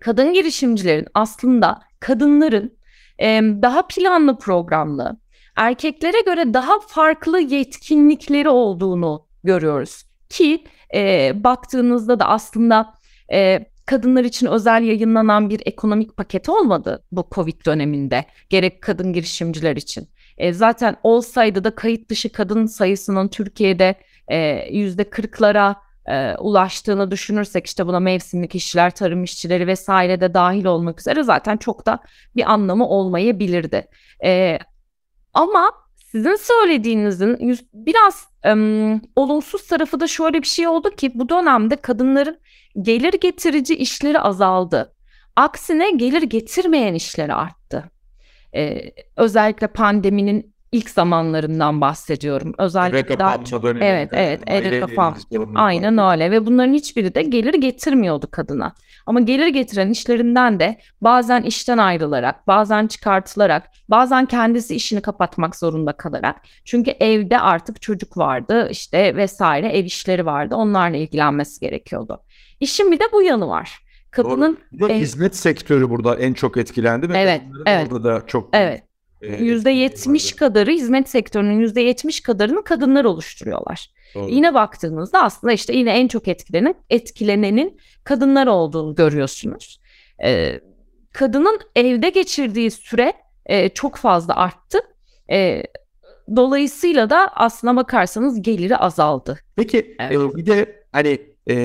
kadın 0.00 0.32
girişimcilerin 0.32 1.06
aslında 1.14 1.80
kadınların 2.00 2.78
e, 3.18 3.40
daha 3.62 3.86
planlı 3.86 4.38
programlı, 4.38 5.20
erkeklere 5.56 6.20
göre 6.20 6.54
daha 6.54 6.80
farklı 6.80 7.40
yetkinlikleri 7.40 8.48
olduğunu 8.48 9.26
görüyoruz. 9.44 10.02
Ki 10.28 10.64
e, 10.94 11.32
baktığınızda 11.44 12.20
da 12.20 12.28
aslında 12.28 12.94
e, 13.32 13.66
kadınlar 13.86 14.24
için 14.24 14.46
özel 14.46 14.82
yayınlanan 14.82 15.50
bir 15.50 15.60
ekonomik 15.66 16.16
paket 16.16 16.48
olmadı 16.48 17.04
bu 17.12 17.28
Covid 17.34 17.66
döneminde. 17.66 18.24
Gerek 18.50 18.82
kadın 18.82 19.12
girişimciler 19.12 19.76
için. 19.76 20.08
E, 20.38 20.52
zaten 20.52 20.96
olsaydı 21.02 21.64
da 21.64 21.74
kayıt 21.74 22.08
dışı 22.10 22.32
kadın 22.32 22.66
sayısının 22.66 23.28
Türkiye'de 23.28 23.94
yüzde 24.70 25.10
kırklara 25.10 25.76
e, 26.08 26.34
ulaştığını 26.38 27.10
düşünürsek 27.10 27.66
işte 27.66 27.86
buna 27.86 28.00
mevsimlik 28.00 28.54
işçiler, 28.54 28.90
tarım 28.90 29.24
işçileri 29.24 29.66
vesaire 29.66 30.20
de 30.20 30.34
dahil 30.34 30.64
olmak 30.64 31.00
üzere 31.00 31.22
zaten 31.22 31.56
çok 31.56 31.86
da 31.86 31.98
bir 32.36 32.52
anlamı 32.52 32.88
olmayabilirdi. 32.88 33.88
E, 34.24 34.58
ama 35.34 35.72
sizin 36.12 36.36
söylediğinizin 36.36 37.58
biraz 37.72 38.28
e, 38.44 38.52
olumsuz 39.16 39.66
tarafı 39.66 40.00
da 40.00 40.06
şöyle 40.06 40.42
bir 40.42 40.46
şey 40.46 40.68
oldu 40.68 40.90
ki 40.90 41.12
bu 41.14 41.28
dönemde 41.28 41.76
kadınların 41.76 42.38
gelir 42.82 43.12
getirici 43.20 43.76
işleri 43.76 44.20
azaldı. 44.20 44.94
Aksine 45.36 45.90
gelir 45.90 46.22
getirmeyen 46.22 46.94
işleri 46.94 47.34
arttı. 47.34 47.90
Ee, 48.54 48.80
özellikle 49.16 49.66
pandeminin 49.66 50.54
ilk 50.72 50.90
zamanlarından 50.90 51.80
bahsediyorum. 51.80 52.54
Özellikle 52.58 52.98
eve 52.98 53.18
daha 53.18 53.44
çok 53.44 53.64
evet 53.64 54.10
evet 54.12 54.42
eve 54.46 54.80
kapan. 54.80 55.16
Aynen 55.54 55.98
öyle 55.98 56.30
ve 56.30 56.46
bunların 56.46 56.72
hiçbiri 56.72 57.14
de 57.14 57.22
gelir 57.22 57.54
getirmiyordu 57.54 58.28
kadına. 58.30 58.74
Ama 59.06 59.20
gelir 59.20 59.46
getiren 59.46 59.90
işlerinden 59.90 60.60
de 60.60 60.78
bazen 61.00 61.42
işten 61.42 61.78
ayrılarak, 61.78 62.46
bazen 62.46 62.86
çıkartılarak, 62.86 63.70
bazen 63.88 64.26
kendisi 64.26 64.74
işini 64.74 65.00
kapatmak 65.00 65.56
zorunda 65.56 65.92
kalarak. 65.92 66.36
Çünkü 66.64 66.90
evde 66.90 67.40
artık 67.40 67.82
çocuk 67.82 68.16
vardı, 68.16 68.68
işte 68.70 69.16
vesaire 69.16 69.68
ev 69.68 69.84
işleri 69.84 70.26
vardı. 70.26 70.54
Onlarla 70.54 70.96
ilgilenmesi 70.96 71.60
gerekiyordu. 71.60 72.22
İşin 72.60 72.92
bir 72.92 73.00
de 73.00 73.04
bu 73.12 73.22
yanı 73.22 73.48
var. 73.48 73.78
Kadının 74.10 74.58
Doğru. 74.72 74.80
Bir 74.80 74.88
de 74.88 74.96
ev... 74.96 75.00
hizmet 75.00 75.36
sektörü 75.36 75.90
burada 75.90 76.16
en 76.16 76.32
çok 76.32 76.56
etkilendi 76.56 77.08
ve 77.08 77.18
evet, 77.18 77.42
evet. 77.66 77.92
orada 77.92 78.04
da 78.04 78.26
çok 78.26 78.48
Evet. 78.52 78.87
%70 79.22 80.36
kadarı 80.36 80.70
hizmet 80.70 81.08
sektörünün 81.08 81.66
%70 81.66 82.22
kadarını 82.22 82.64
kadınlar 82.64 83.04
oluşturuyorlar. 83.04 83.90
Doğru. 84.14 84.30
Yine 84.30 84.54
baktığınızda 84.54 85.22
aslında 85.22 85.52
işte 85.52 85.76
yine 85.76 85.90
en 85.90 86.08
çok 86.08 86.28
etkilenen 86.28 86.74
etkilenenin 86.90 87.80
kadınlar 88.04 88.46
olduğunu 88.46 88.94
görüyorsunuz. 88.94 89.80
Ee, 90.24 90.60
kadının 91.12 91.60
evde 91.76 92.10
geçirdiği 92.10 92.70
süre 92.70 93.12
e, 93.46 93.68
çok 93.68 93.96
fazla 93.96 94.36
arttı. 94.36 94.78
E, 95.30 95.62
dolayısıyla 96.36 97.10
da 97.10 97.28
aslına 97.34 97.76
bakarsanız 97.76 98.42
geliri 98.42 98.76
azaldı. 98.76 99.38
Peki 99.56 99.96
evet. 100.00 100.12
e, 100.12 100.36
bir 100.36 100.46
de 100.46 100.84
hani 100.92 101.20
e, 101.50 101.56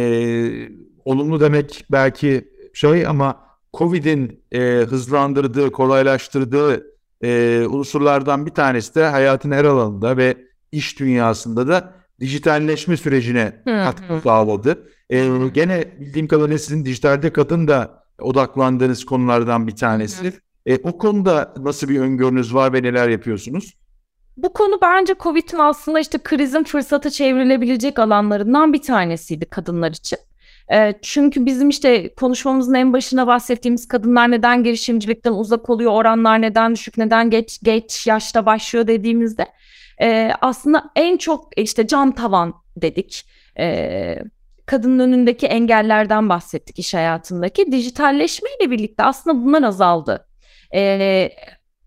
olumlu 1.06 1.40
demek 1.40 1.86
belki 1.92 2.48
şey 2.74 3.08
ama 3.08 3.44
Covid'in 3.74 4.44
e, 4.52 4.60
hızlandırdığı, 4.90 5.72
kolaylaştırdığı 5.72 6.93
e, 7.24 7.64
unsurlardan 7.70 8.46
bir 8.46 8.52
tanesi 8.52 8.96
de 8.96 9.06
hayatın 9.06 9.52
her 9.52 9.66
alanında 9.66 10.18
ve 10.18 10.38
iş 10.72 11.00
dünyasında 11.00 11.68
da 11.68 11.94
dijitalleşme 12.20 12.98
sürecine 12.98 13.62
katkı 13.66 14.22
sağladı. 14.24 14.88
E, 15.10 15.28
gene 15.54 16.00
bildiğim 16.00 16.28
kadarıyla 16.28 16.58
sizin 16.58 16.86
dijitalde 16.86 17.34
kadın 17.34 17.68
da 17.68 18.04
odaklandığınız 18.22 19.06
konulardan 19.06 19.68
bir 19.68 19.76
tanesi. 19.76 20.34
E, 20.66 20.78
o 20.78 20.98
konuda 20.98 21.54
nasıl 21.60 21.90
bir 21.90 22.00
öngörünüz 22.00 22.54
var 22.54 22.74
ve 22.74 22.84
neler 22.84 23.10
yapıyorsunuz? 23.10 23.74
Bu 24.38 24.54
konu 24.54 24.80
bence 24.82 25.16
Covid'in 25.20 25.58
aslında 25.58 26.00
işte 26.00 26.18
krizin 26.24 26.64
fırsata 26.64 27.10
çevrilebilecek 27.10 28.00
alanlarından 28.00 28.74
bir 28.74 28.82
tanesiydi 28.82 29.46
kadınlar 29.46 29.92
için. 29.92 30.20
Çünkü 31.02 31.46
bizim 31.46 31.70
işte 31.70 32.16
konuşmamızın 32.16 32.74
en 32.74 32.94
başına 32.94 33.28
bahsettiğimiz 33.28 33.88
kadınlar 33.88 34.32
neden 34.32 34.64
girişimcilikten 34.64 35.32
uzak 35.34 35.70
oluyor, 35.70 35.92
oranlar 35.92 36.42
neden 36.42 36.74
düşük, 36.76 36.98
neden 36.98 37.30
geç 37.30 37.60
geç 37.64 38.08
yaşta 38.08 38.46
başlıyor 38.46 38.88
dediğimizde 38.88 39.48
aslında 40.42 40.92
en 40.96 41.18
çok 41.18 41.60
işte 41.60 41.88
cam 41.88 42.12
tavan 42.12 42.54
dedik. 42.78 43.26
E, 43.60 44.18
kadının 44.66 45.00
önündeki 45.00 45.48
engellerden 45.48 46.30
bahsettik 46.30 46.80
iş 46.80 46.94
hayatındaki. 46.94 47.72
Dijitalleşmeyle 47.72 48.72
birlikte 48.72 49.04
aslında 49.04 49.46
bunlar 49.46 49.64
azaldı. 49.64 50.28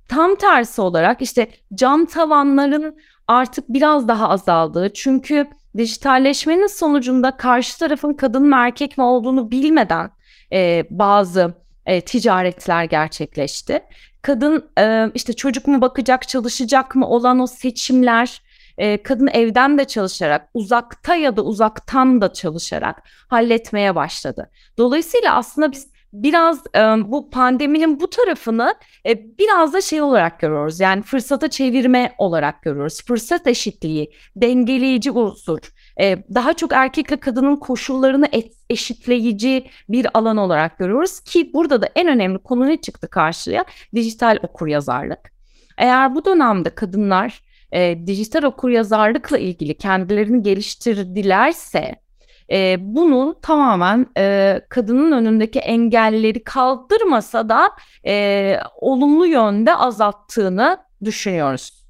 Tam 0.08 0.34
tersi 0.34 0.80
olarak 0.80 1.22
işte 1.22 1.48
cam 1.74 2.06
tavanların 2.06 2.98
artık 3.28 3.68
biraz 3.68 4.08
daha 4.08 4.28
azaldığı 4.28 4.92
çünkü 4.92 5.46
dijitalleşmenin 5.76 6.66
sonucunda 6.66 7.36
karşı 7.36 7.78
tarafın 7.78 8.12
kadın 8.14 8.48
mı 8.48 8.56
erkek 8.56 8.98
mi 8.98 9.04
olduğunu 9.04 9.50
bilmeden 9.50 10.10
e, 10.52 10.84
bazı 10.90 11.54
e, 11.86 12.00
ticaretler 12.00 12.84
gerçekleşti. 12.84 13.80
Kadın 14.22 14.70
e, 14.78 15.10
işte 15.14 15.32
çocuk 15.32 15.66
mu 15.66 15.80
bakacak, 15.80 16.28
çalışacak 16.28 16.94
mı 16.94 17.08
olan 17.08 17.38
o 17.38 17.46
seçimler, 17.46 18.42
e, 18.78 19.02
kadın 19.02 19.26
evden 19.26 19.78
de 19.78 19.84
çalışarak, 19.84 20.48
uzakta 20.54 21.14
ya 21.14 21.36
da 21.36 21.42
uzaktan 21.42 22.20
da 22.20 22.32
çalışarak 22.32 23.02
halletmeye 23.28 23.94
başladı. 23.94 24.50
Dolayısıyla 24.78 25.34
aslında 25.34 25.72
biz 25.72 25.95
biraz 26.12 26.62
e, 26.76 26.80
bu 26.80 27.30
pandeminin 27.30 28.00
bu 28.00 28.10
tarafını 28.10 28.74
e, 29.06 29.38
biraz 29.38 29.72
da 29.72 29.80
şey 29.80 30.02
olarak 30.02 30.40
görüyoruz. 30.40 30.80
Yani 30.80 31.02
fırsata 31.02 31.50
çevirme 31.50 32.14
olarak 32.18 32.62
görüyoruz. 32.62 33.04
Fırsat 33.04 33.46
eşitliği, 33.46 34.12
dengeleyici 34.36 35.10
unsur. 35.10 35.58
E, 36.00 36.24
daha 36.34 36.54
çok 36.54 36.72
erkekle 36.72 37.16
kadının 37.16 37.56
koşullarını 37.56 38.26
et, 38.32 38.52
eşitleyici 38.70 39.66
bir 39.88 40.06
alan 40.14 40.36
olarak 40.36 40.78
görüyoruz 40.78 41.20
ki 41.20 41.50
burada 41.54 41.82
da 41.82 41.88
en 41.94 42.08
önemli 42.08 42.38
konu 42.38 42.66
ne 42.66 42.80
çıktı 42.80 43.08
karşıya? 43.10 43.64
Dijital 43.94 44.38
okuryazarlık. 44.42 45.36
Eğer 45.78 46.14
bu 46.14 46.24
dönemde 46.24 46.70
kadınlar 46.70 47.42
e, 47.72 48.06
dijital 48.06 48.42
okuryazarlıkla 48.42 49.38
ilgili 49.38 49.78
kendilerini 49.78 50.42
geliştirdilerse 50.42 52.05
e, 52.52 52.76
bunu 52.80 53.38
tamamen 53.42 54.06
e, 54.18 54.60
kadının 54.68 55.12
önündeki 55.12 55.58
engelleri 55.58 56.44
kaldırmasa 56.44 57.48
da 57.48 57.70
e, 58.06 58.56
olumlu 58.80 59.26
yönde 59.26 59.74
azalttığını 59.74 60.78
düşünüyoruz. 61.04 61.86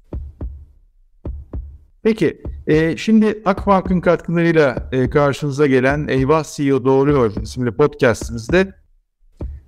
Peki, 2.03 2.41
e, 2.67 2.97
şimdi 2.97 3.41
Akbank'ın 3.45 4.01
katkılarıyla 4.01 4.89
e, 4.91 5.09
karşınıza 5.09 5.67
gelen 5.67 6.07
Eyvah 6.07 6.43
CEO 6.43 6.85
Doğruyor 6.85 7.33
isimli 7.41 7.71
podcastimizde 7.71 8.73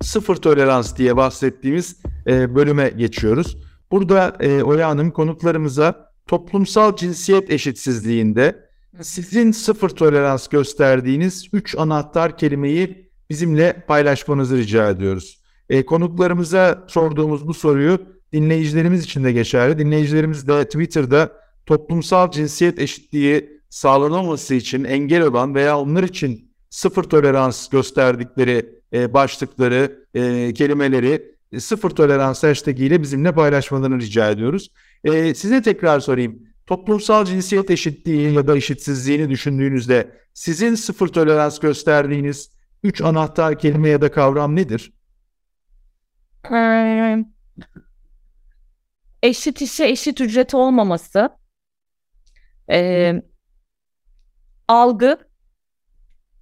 sıfır 0.01 0.35
tolerans 0.35 0.97
diye 0.97 1.17
bahsettiğimiz 1.17 1.97
e, 2.27 2.55
bölüme 2.55 2.89
geçiyoruz. 2.89 3.57
Burada 3.91 4.37
e, 4.39 4.63
Oya 4.63 4.89
Hanım 4.89 5.11
konuklarımıza 5.11 6.11
toplumsal 6.27 6.95
cinsiyet 6.95 7.49
eşitsizliğinde 7.49 8.68
sizin 9.01 9.51
sıfır 9.51 9.89
tolerans 9.89 10.47
gösterdiğiniz 10.47 11.49
üç 11.53 11.75
anahtar 11.77 12.37
kelimeyi 12.37 13.09
bizimle 13.29 13.85
paylaşmanızı 13.87 14.57
rica 14.57 14.89
ediyoruz. 14.89 15.41
E, 15.69 15.85
konuklarımıza 15.85 16.85
sorduğumuz 16.87 17.47
bu 17.47 17.53
soruyu 17.53 17.99
dinleyicilerimiz 18.33 19.03
için 19.03 19.23
de 19.23 19.31
geçerli. 19.31 19.79
Dinleyicilerimiz 19.79 20.47
de 20.47 20.65
Twitter'da 20.65 21.31
toplumsal 21.65 22.31
cinsiyet 22.31 22.79
eşitliği 22.79 23.59
sağlanamaması 23.69 24.55
için 24.55 24.83
engel 24.83 25.21
olan 25.21 25.55
veya 25.55 25.79
onlar 25.79 26.03
için 26.03 26.51
sıfır 26.69 27.03
tolerans 27.03 27.69
gösterdikleri 27.69 28.69
e, 28.93 29.13
başlıkları, 29.13 30.05
e, 30.13 30.53
kelimeleri 30.53 31.35
e, 31.51 31.59
sıfır 31.59 31.89
tolerans 31.89 32.43
hashtag 32.43 32.79
ile 32.79 33.01
bizimle 33.01 33.31
paylaşmalarını 33.31 33.99
rica 33.99 34.31
ediyoruz. 34.31 34.71
E, 35.03 35.33
size 35.33 35.61
tekrar 35.61 35.99
sorayım 35.99 36.48
toplumsal 36.69 37.25
cinsiyet 37.25 37.71
eşitliği 37.71 38.33
ya 38.33 38.47
da 38.47 38.57
eşitsizliğini 38.57 39.29
düşündüğünüzde 39.29 40.11
sizin 40.33 40.75
sıfır 40.75 41.07
tolerans 41.07 41.59
gösterdiğiniz 41.59 42.51
üç 42.83 43.01
anahtar 43.01 43.59
kelime 43.59 43.89
ya 43.89 44.01
da 44.01 44.11
kavram 44.11 44.55
nedir? 44.55 44.93
Eşit 49.23 49.61
işe 49.61 49.85
eşit 49.85 50.21
ücret 50.21 50.53
olmaması, 50.53 51.29
e, 52.71 53.13
algı, 54.67 55.17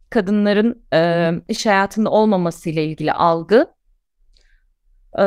kadınların 0.09 0.85
e, 0.93 1.31
iş 1.49 1.65
hayatında 1.65 2.09
olmaması 2.09 2.69
ile 2.69 2.85
ilgili 2.85 3.13
algı 3.13 3.73
e, 5.19 5.25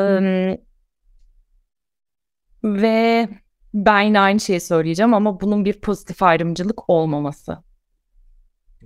ve 2.65 3.29
ben 3.75 4.01
yine 4.01 4.21
aynı 4.21 4.41
şeyi 4.41 4.61
söyleyeceğim 4.61 5.15
ama 5.15 5.41
bunun 5.41 5.65
bir 5.65 5.73
pozitif 5.73 6.23
ayrımcılık 6.23 6.91
olmaması. 6.91 7.59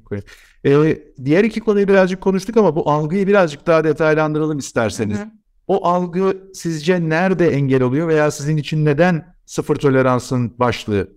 Okay. 0.01 0.21
Ee, 0.65 0.99
diğer 1.25 1.45
iki 1.45 1.61
konuyu 1.61 1.89
birazcık 1.89 2.21
konuştuk 2.21 2.57
ama 2.57 2.77
bu 2.77 2.91
algıyı 2.91 3.27
birazcık 3.27 3.67
daha 3.67 3.85
detaylandıralım 3.85 4.59
isterseniz. 4.59 5.19
Hı-hı. 5.19 5.31
O 5.67 5.87
algı 5.87 6.37
sizce 6.55 7.09
nerede 7.09 7.49
engel 7.49 7.83
oluyor 7.83 8.09
veya 8.09 8.31
sizin 8.31 8.57
için 8.57 8.85
neden 8.85 9.35
sıfır 9.47 9.77
toleransın 9.77 10.59
başlığı? 10.59 11.09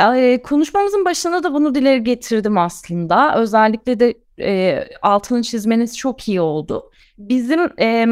Ee, 0.00 0.42
konuşmamızın 0.42 1.04
başında 1.04 1.42
da 1.42 1.54
bunu 1.54 1.74
dile 1.74 1.98
getirdim 1.98 2.58
aslında. 2.58 3.40
Özellikle 3.40 4.00
de 4.00 4.14
e, 4.40 4.84
altını 5.02 5.42
çizmeniz 5.42 5.98
çok 5.98 6.28
iyi 6.28 6.40
oldu. 6.40 6.90
Bizim 7.18 7.60
e, 7.80 8.06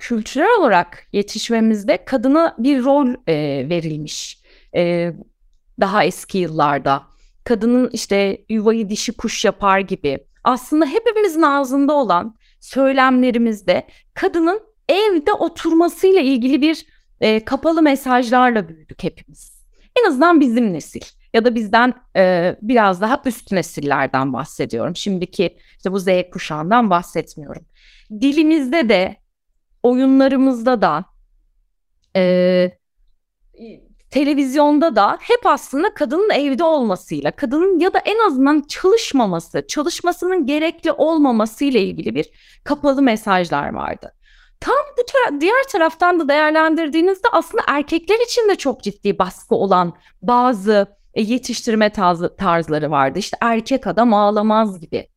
kültürel 0.00 0.58
olarak 0.58 1.06
yetişmemizde 1.12 2.04
kadına 2.04 2.54
bir 2.58 2.84
rol 2.84 3.08
e, 3.26 3.34
verilmiş. 3.68 4.42
E, 4.76 5.12
daha 5.80 6.04
eski 6.04 6.38
yıllarda 6.38 7.02
kadının 7.44 7.90
işte 7.92 8.44
yuvayı 8.48 8.88
dişi 8.88 9.12
kuş 9.12 9.44
yapar 9.44 9.78
gibi 9.80 10.18
aslında 10.44 10.86
hepimizin 10.86 11.42
ağzında 11.42 11.92
olan 11.92 12.36
söylemlerimizde 12.60 13.86
kadının 14.14 14.60
evde 14.88 15.32
oturmasıyla 15.32 16.20
ilgili 16.20 16.62
bir 16.62 16.86
e, 17.20 17.44
kapalı 17.44 17.82
mesajlarla 17.82 18.68
büyüdük 18.68 19.02
hepimiz. 19.02 19.60
En 20.00 20.08
azından 20.08 20.40
bizim 20.40 20.72
nesil 20.72 21.02
ya 21.34 21.44
da 21.44 21.54
bizden 21.54 21.94
e, 22.16 22.56
biraz 22.62 23.00
daha 23.00 23.22
üst 23.26 23.52
nesillerden 23.52 24.32
bahsediyorum. 24.32 24.96
Şimdiki 24.96 25.56
işte 25.76 25.92
bu 25.92 25.98
Z 25.98 26.06
kuşağından 26.32 26.90
bahsetmiyorum. 26.90 27.62
Dilimizde 28.20 28.88
de 28.88 29.16
oyunlarımızda 29.82 30.82
da 30.82 31.04
e, 32.16 32.70
televizyonda 34.10 34.96
da 34.96 35.18
hep 35.20 35.46
aslında 35.46 35.94
kadının 35.94 36.30
evde 36.30 36.64
olmasıyla, 36.64 37.30
kadının 37.30 37.78
ya 37.78 37.94
da 37.94 37.98
en 37.98 38.26
azından 38.26 38.60
çalışmaması, 38.68 39.66
çalışmasının 39.68 40.46
gerekli 40.46 40.92
olmaması 40.92 41.64
ile 41.64 41.82
ilgili 41.82 42.14
bir 42.14 42.30
kapalı 42.64 43.02
mesajlar 43.02 43.72
vardı. 43.74 44.14
Tam 44.60 44.74
bu 44.98 45.40
diğer 45.40 45.62
taraftan 45.72 46.20
da 46.20 46.28
değerlendirdiğinizde 46.28 47.28
aslında 47.32 47.62
erkekler 47.68 48.18
için 48.24 48.48
de 48.48 48.56
çok 48.56 48.82
ciddi 48.82 49.18
baskı 49.18 49.54
olan 49.54 49.92
bazı 50.22 50.86
e, 51.14 51.22
yetiştirme 51.22 51.90
tarzı, 51.90 52.36
tarzları 52.36 52.90
vardı. 52.90 53.18
İşte 53.18 53.36
erkek 53.40 53.86
adam 53.86 54.14
ağlamaz 54.14 54.80
gibi. 54.80 55.08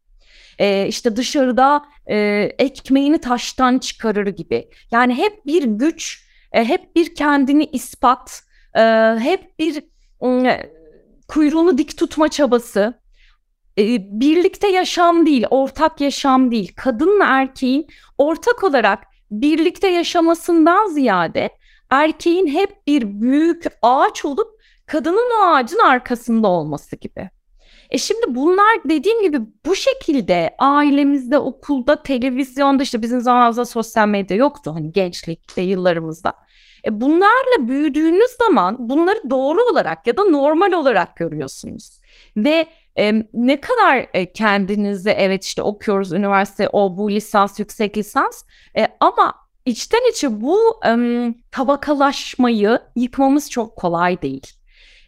e, 0.60 0.88
işte 0.88 1.16
dışarıda 1.16 1.86
e, 2.10 2.18
ekmeğini 2.60 3.18
taştan 3.18 3.80
çıkarır 3.80 4.28
gibi. 4.28 4.70
Yani 4.92 5.14
hep 5.18 5.46
bir 5.46 5.64
güç, 5.64 6.28
e, 6.52 6.66
hep 6.66 6.96
bir 6.96 7.16
kendini 7.16 7.66
ispat, 7.66 8.44
e, 8.76 8.82
hep 9.20 9.60
bir 9.60 9.84
e, 10.46 10.74
kuyruğunu 11.28 11.78
dik 11.78 11.98
tutma 11.98 12.28
çabası. 12.28 12.94
E, 13.78 13.84
birlikte 14.20 14.68
yaşam 14.68 15.26
değil, 15.26 15.46
ortak 15.50 16.02
yaşam 16.02 16.52
değil. 16.52 16.72
Kadınla 16.76 17.26
erkeğin 17.26 17.88
ortak 18.18 18.64
olarak 18.64 19.04
birlikte 19.32 19.88
yaşamasından 19.88 20.88
ziyade 20.88 21.50
erkeğin 21.90 22.48
hep 22.48 22.88
bir 22.88 23.22
büyük 23.22 23.64
ağaç 23.82 24.26
olup 24.26 24.62
kadının 24.86 25.32
o 25.42 25.46
ağacın 25.46 25.80
arkasında 25.80 26.48
olması 26.48 26.96
gibi. 26.96 27.30
E 27.94 27.98
şimdi 27.98 28.36
bunlar 28.36 28.84
dediğim 28.90 29.22
gibi 29.22 29.40
bu 29.66 29.76
şekilde 29.76 30.56
ailemizde, 30.60 31.38
okulda, 31.38 32.04
televizyonda 32.04 32.84
işte 32.84 33.02
bizim 33.02 33.22
zamanımızda 33.22 33.66
sosyal 33.66 34.08
medya 34.08 34.38
yoktu 34.38 34.72
hani 34.76 34.92
gençlikte 34.92 35.62
yıllarımızda. 35.62 36.34
E 36.86 37.02
bunlarla 37.02 37.68
büyüdüğünüz 37.68 38.32
zaman 38.40 38.90
bunları 38.90 39.30
doğru 39.30 39.62
olarak 39.72 40.08
ya 40.08 40.18
da 40.18 40.24
normal 40.24 40.72
olarak 40.72 41.16
görüyorsunuz. 41.16 42.00
Ve 42.38 42.68
e, 42.98 43.14
ne 43.34 43.62
kadar 43.62 44.08
e, 44.14 44.34
kendinizi 44.34 45.10
evet 45.10 45.46
işte 45.46 45.62
okuyoruz 45.62 46.12
üniversite 46.12 46.70
o 46.70 46.98
bu 46.98 47.12
lisans 47.12 47.60
yüksek 47.60 47.98
lisans 47.98 48.44
e, 48.78 48.88
ama 49.00 49.36
içten 49.66 50.12
içe 50.12 50.42
bu 50.42 50.80
e, 50.88 50.92
tabakalaşmayı 51.52 52.80
yıkmamız 52.96 53.52
çok 53.52 53.76
kolay 53.76 54.22
değil. 54.22 54.48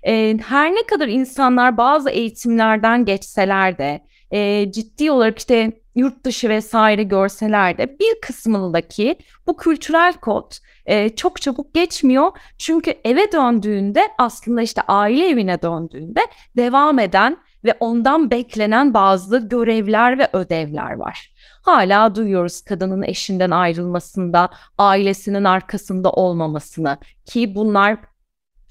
E, 0.08 0.38
her 0.48 0.72
ne 0.72 0.84
kadar 0.84 1.08
insanlar 1.08 1.78
bazı 1.78 2.10
eğitimlerden 2.10 3.06
geçseler 3.06 3.78
de 3.78 4.02
e, 4.32 4.72
ciddi 4.72 5.12
olarak 5.12 5.40
işte 5.40 5.72
yurt 5.96 6.24
dışı 6.24 6.50
vesaire 6.50 7.04
görseler 7.04 7.78
de 7.78 8.00
bir 8.00 8.22
kısmındaki 8.22 9.16
bu 9.48 9.58
kültürel 9.58 10.14
kod 10.14 10.52
e, 10.86 11.10
çok 11.10 11.42
çabuk 11.42 11.74
geçmiyor. 11.74 12.32
Çünkü 12.58 12.94
eve 13.04 13.32
döndüğünde 13.32 14.02
aslında 14.18 14.62
işte 14.62 14.82
aile 14.82 15.30
evine 15.30 15.62
döndüğünde 15.62 16.22
devam 16.58 17.00
eden 17.00 17.38
ve 17.66 17.78
ondan 17.80 18.32
beklenen 18.32 18.94
bazı 18.94 19.38
görevler 19.38 20.20
ve 20.20 20.30
ödevler 20.34 20.92
var. 20.92 21.34
Hala 21.62 22.16
duyuyoruz 22.16 22.62
kadının 22.62 23.04
eşinden 23.04 23.52
ayrılmasında, 23.52 24.50
ailesinin 24.78 25.44
arkasında 25.44 26.12
olmamasını 26.12 26.98
ki 27.26 27.56
bunlar 27.56 27.98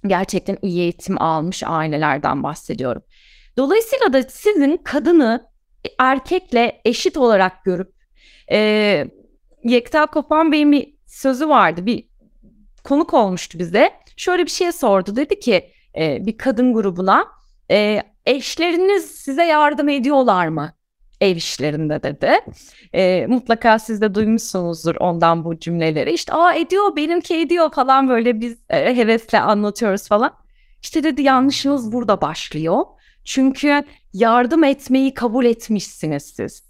gerçekten 0.09 0.59
iyi 0.63 0.81
eğitim 0.81 1.23
almış 1.23 1.63
ailelerden 1.67 2.43
bahsediyorum. 2.43 3.03
Dolayısıyla 3.57 4.13
da 4.13 4.23
sizin 4.23 4.77
kadını 4.77 5.47
erkekle 5.99 6.81
eşit 6.85 7.17
olarak 7.17 7.65
görüp 7.65 7.93
e, 8.53 9.09
Yekta 9.65 10.07
Kopan 10.07 10.53
Bey'in 10.53 10.73
bir 10.73 10.95
sözü 11.07 11.49
vardı. 11.49 11.87
Bir 11.87 12.09
konuk 12.85 13.15
olmuştu 13.15 13.59
bize. 13.59 13.91
Şöyle 14.17 14.45
bir 14.45 14.51
şey 14.51 14.73
sordu. 14.73 15.17
Dedi 15.17 15.41
ki 15.41 15.71
e, 15.99 16.27
bir 16.27 16.39
kadın 16.39 16.75
grubuna 16.75 17.27
e, 17.71 18.03
eşleriniz 18.27 19.05
size 19.05 19.45
yardım 19.45 19.89
ediyorlar 19.89 20.49
mı? 20.49 20.73
Ev 21.21 21.37
işlerinde 21.37 22.03
dedi. 22.03 22.31
E, 22.95 23.27
mutlaka 23.27 23.79
siz 23.79 24.01
de 24.01 24.15
duymuşsunuzdur 24.15 24.97
ondan 25.01 25.45
bu 25.45 25.59
cümleleri. 25.59 26.13
İşte 26.13 26.33
aa 26.33 26.55
ediyor 26.55 26.97
benimki 26.97 27.37
ediyor 27.37 27.73
falan 27.73 28.09
böyle 28.09 28.41
biz 28.41 28.59
e, 28.71 28.97
hevesle 28.97 29.41
anlatıyoruz 29.41 30.09
falan. 30.09 30.33
İşte 30.83 31.03
dedi 31.03 31.23
yanlışınız 31.23 31.93
burada 31.93 32.21
başlıyor. 32.21 32.85
Çünkü 33.25 33.83
yardım 34.13 34.65
etmeyi 34.65 35.15
kabul 35.15 35.45
etmişsiniz 35.45 36.23
siz. 36.23 36.63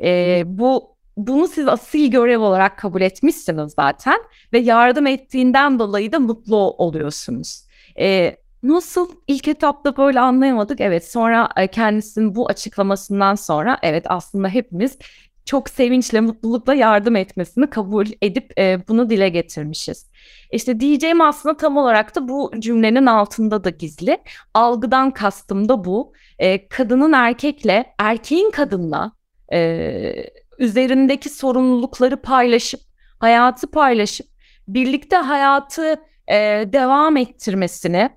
E, 0.00 0.42
bu 0.46 0.96
bunu 1.16 1.48
siz 1.48 1.68
asil 1.68 2.10
görev 2.10 2.40
olarak 2.40 2.78
kabul 2.78 3.00
etmişsiniz 3.00 3.72
zaten 3.76 4.18
ve 4.52 4.58
yardım 4.58 5.06
ettiğinden 5.06 5.78
dolayı 5.78 6.12
da 6.12 6.18
mutlu 6.18 6.56
oluyorsunuz. 6.56 7.64
E, 7.98 8.36
Nasıl 8.62 9.10
ilk 9.28 9.48
etapta 9.48 9.96
böyle 9.96 10.20
anlayamadık. 10.20 10.80
Evet 10.80 11.10
sonra 11.10 11.48
e, 11.56 11.66
kendisinin 11.66 12.34
bu 12.34 12.48
açıklamasından 12.48 13.34
sonra 13.34 13.78
evet 13.82 14.04
aslında 14.08 14.48
hepimiz 14.48 14.98
çok 15.44 15.68
sevinçle, 15.68 16.20
mutlulukla 16.20 16.74
yardım 16.74 17.16
etmesini 17.16 17.70
kabul 17.70 18.06
edip 18.22 18.58
e, 18.58 18.88
bunu 18.88 19.10
dile 19.10 19.28
getirmişiz. 19.28 20.10
İşte 20.52 20.80
diyeceğim 20.80 21.20
aslında 21.20 21.56
tam 21.56 21.76
olarak 21.76 22.16
da 22.16 22.28
bu 22.28 22.52
cümlenin 22.58 23.06
altında 23.06 23.64
da 23.64 23.70
gizli. 23.70 24.18
Algıdan 24.54 25.10
kastım 25.10 25.68
da 25.68 25.84
bu. 25.84 26.12
E, 26.38 26.68
kadının 26.68 27.12
erkekle, 27.12 27.94
erkeğin 27.98 28.50
kadınla 28.50 29.12
e, 29.52 30.12
üzerindeki 30.58 31.28
sorumlulukları 31.28 32.16
paylaşıp, 32.22 32.80
hayatı 33.18 33.70
paylaşıp, 33.70 34.26
birlikte 34.68 35.16
hayatı 35.16 35.96
e, 36.28 36.36
devam 36.72 37.16
ettirmesini, 37.16 38.10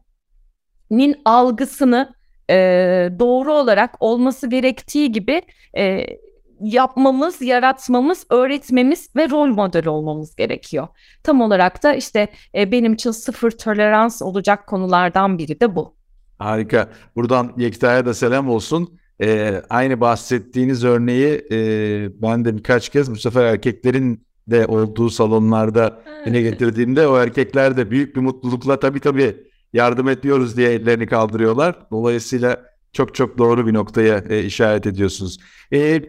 nin 0.91 1.15
algısını 1.25 2.13
e, 2.49 2.55
doğru 3.19 3.53
olarak 3.53 3.95
olması 3.99 4.49
gerektiği 4.49 5.11
gibi 5.11 5.41
e, 5.77 6.05
yapmamız, 6.61 7.41
yaratmamız, 7.41 8.25
öğretmemiz 8.29 9.15
ve 9.15 9.29
rol 9.29 9.47
model 9.47 9.87
olmamız 9.87 10.35
gerekiyor. 10.35 10.87
Tam 11.23 11.41
olarak 11.41 11.83
da 11.83 11.93
işte 11.93 12.27
e, 12.55 12.71
benim 12.71 12.93
için 12.93 13.11
sıfır 13.11 13.51
tolerans 13.51 14.21
olacak 14.21 14.67
konulardan 14.67 15.37
biri 15.37 15.59
de 15.59 15.75
bu. 15.75 15.95
Harika. 16.39 16.89
Buradan 17.15 17.53
Yekta'ya 17.57 18.05
da 18.05 18.13
selam 18.13 18.49
olsun. 18.49 18.97
Ee, 19.23 19.61
aynı 19.69 20.01
bahsettiğiniz 20.01 20.83
örneği 20.83 21.47
e, 21.51 21.57
ben 22.21 22.45
de 22.45 22.57
birkaç 22.57 22.89
kez 22.89 23.11
bu 23.11 23.15
sefer 23.15 23.43
erkeklerin 23.45 24.25
de 24.47 24.65
olduğu 24.65 25.09
salonlarda 25.09 26.01
yine 26.25 26.41
getirdiğimde 26.41 27.07
o 27.07 27.17
erkekler 27.17 27.77
de 27.77 27.91
büyük 27.91 28.15
bir 28.15 28.21
mutlulukla 28.21 28.79
tabii 28.79 28.99
tabii 28.99 29.50
yardım 29.73 30.09
ediyoruz 30.09 30.57
diye 30.57 30.69
ellerini 30.69 31.07
kaldırıyorlar. 31.07 31.75
Dolayısıyla 31.91 32.65
çok 32.93 33.15
çok 33.15 33.37
doğru 33.37 33.67
bir 33.67 33.73
noktaya 33.73 34.23
e, 34.29 34.43
işaret 34.43 34.85
ediyorsunuz. 34.85 35.37
E, 35.73 36.01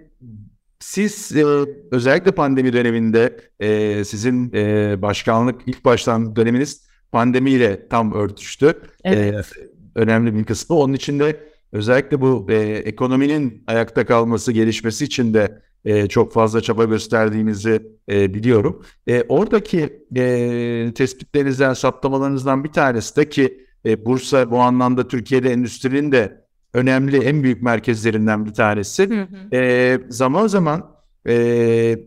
siz 0.80 1.36
e, 1.36 1.44
özellikle 1.90 2.30
pandemi 2.32 2.72
döneminde 2.72 3.40
e, 3.60 4.04
sizin 4.04 4.52
e, 4.54 5.02
başkanlık 5.02 5.60
ilk 5.66 5.84
baştan 5.84 6.36
döneminiz 6.36 6.86
pandemiyle 7.12 7.88
tam 7.88 8.12
örtüştü. 8.12 8.66
E, 9.04 9.14
evet. 9.14 9.46
E, 9.58 9.68
önemli 9.94 10.34
bir 10.34 10.44
kısmı. 10.44 10.76
Onun 10.76 10.92
için 10.92 11.18
de 11.18 11.40
özellikle 11.72 12.20
bu 12.20 12.46
e, 12.50 12.56
ekonominin 12.60 13.64
ayakta 13.66 14.06
kalması, 14.06 14.52
gelişmesi 14.52 15.04
için 15.04 15.34
de 15.34 15.62
e, 15.84 16.06
çok 16.06 16.32
fazla 16.32 16.60
çaba 16.60 16.84
gösterdiğimizi 16.84 17.82
e, 18.08 18.34
biliyorum. 18.34 18.82
E, 19.06 19.22
oradaki 19.28 20.04
e, 20.16 20.92
tespitlerinizden, 20.94 21.74
saptamalarınızdan 21.74 22.64
bir 22.64 22.72
tanesi 22.72 23.16
de 23.16 23.28
ki 23.28 23.66
e, 23.86 24.06
Bursa 24.06 24.50
bu 24.50 24.58
anlamda 24.58 25.08
Türkiye'de 25.08 25.52
endüstrinin 25.52 26.12
de 26.12 26.42
önemli 26.74 27.24
en 27.24 27.42
büyük 27.42 27.62
merkezlerinden 27.62 28.46
bir 28.46 28.54
tanesi. 28.54 29.10
Hı 29.10 29.22
hı. 29.22 29.56
E, 29.56 30.00
zaman 30.08 30.46
zaman 30.46 30.96
e, 31.28 31.98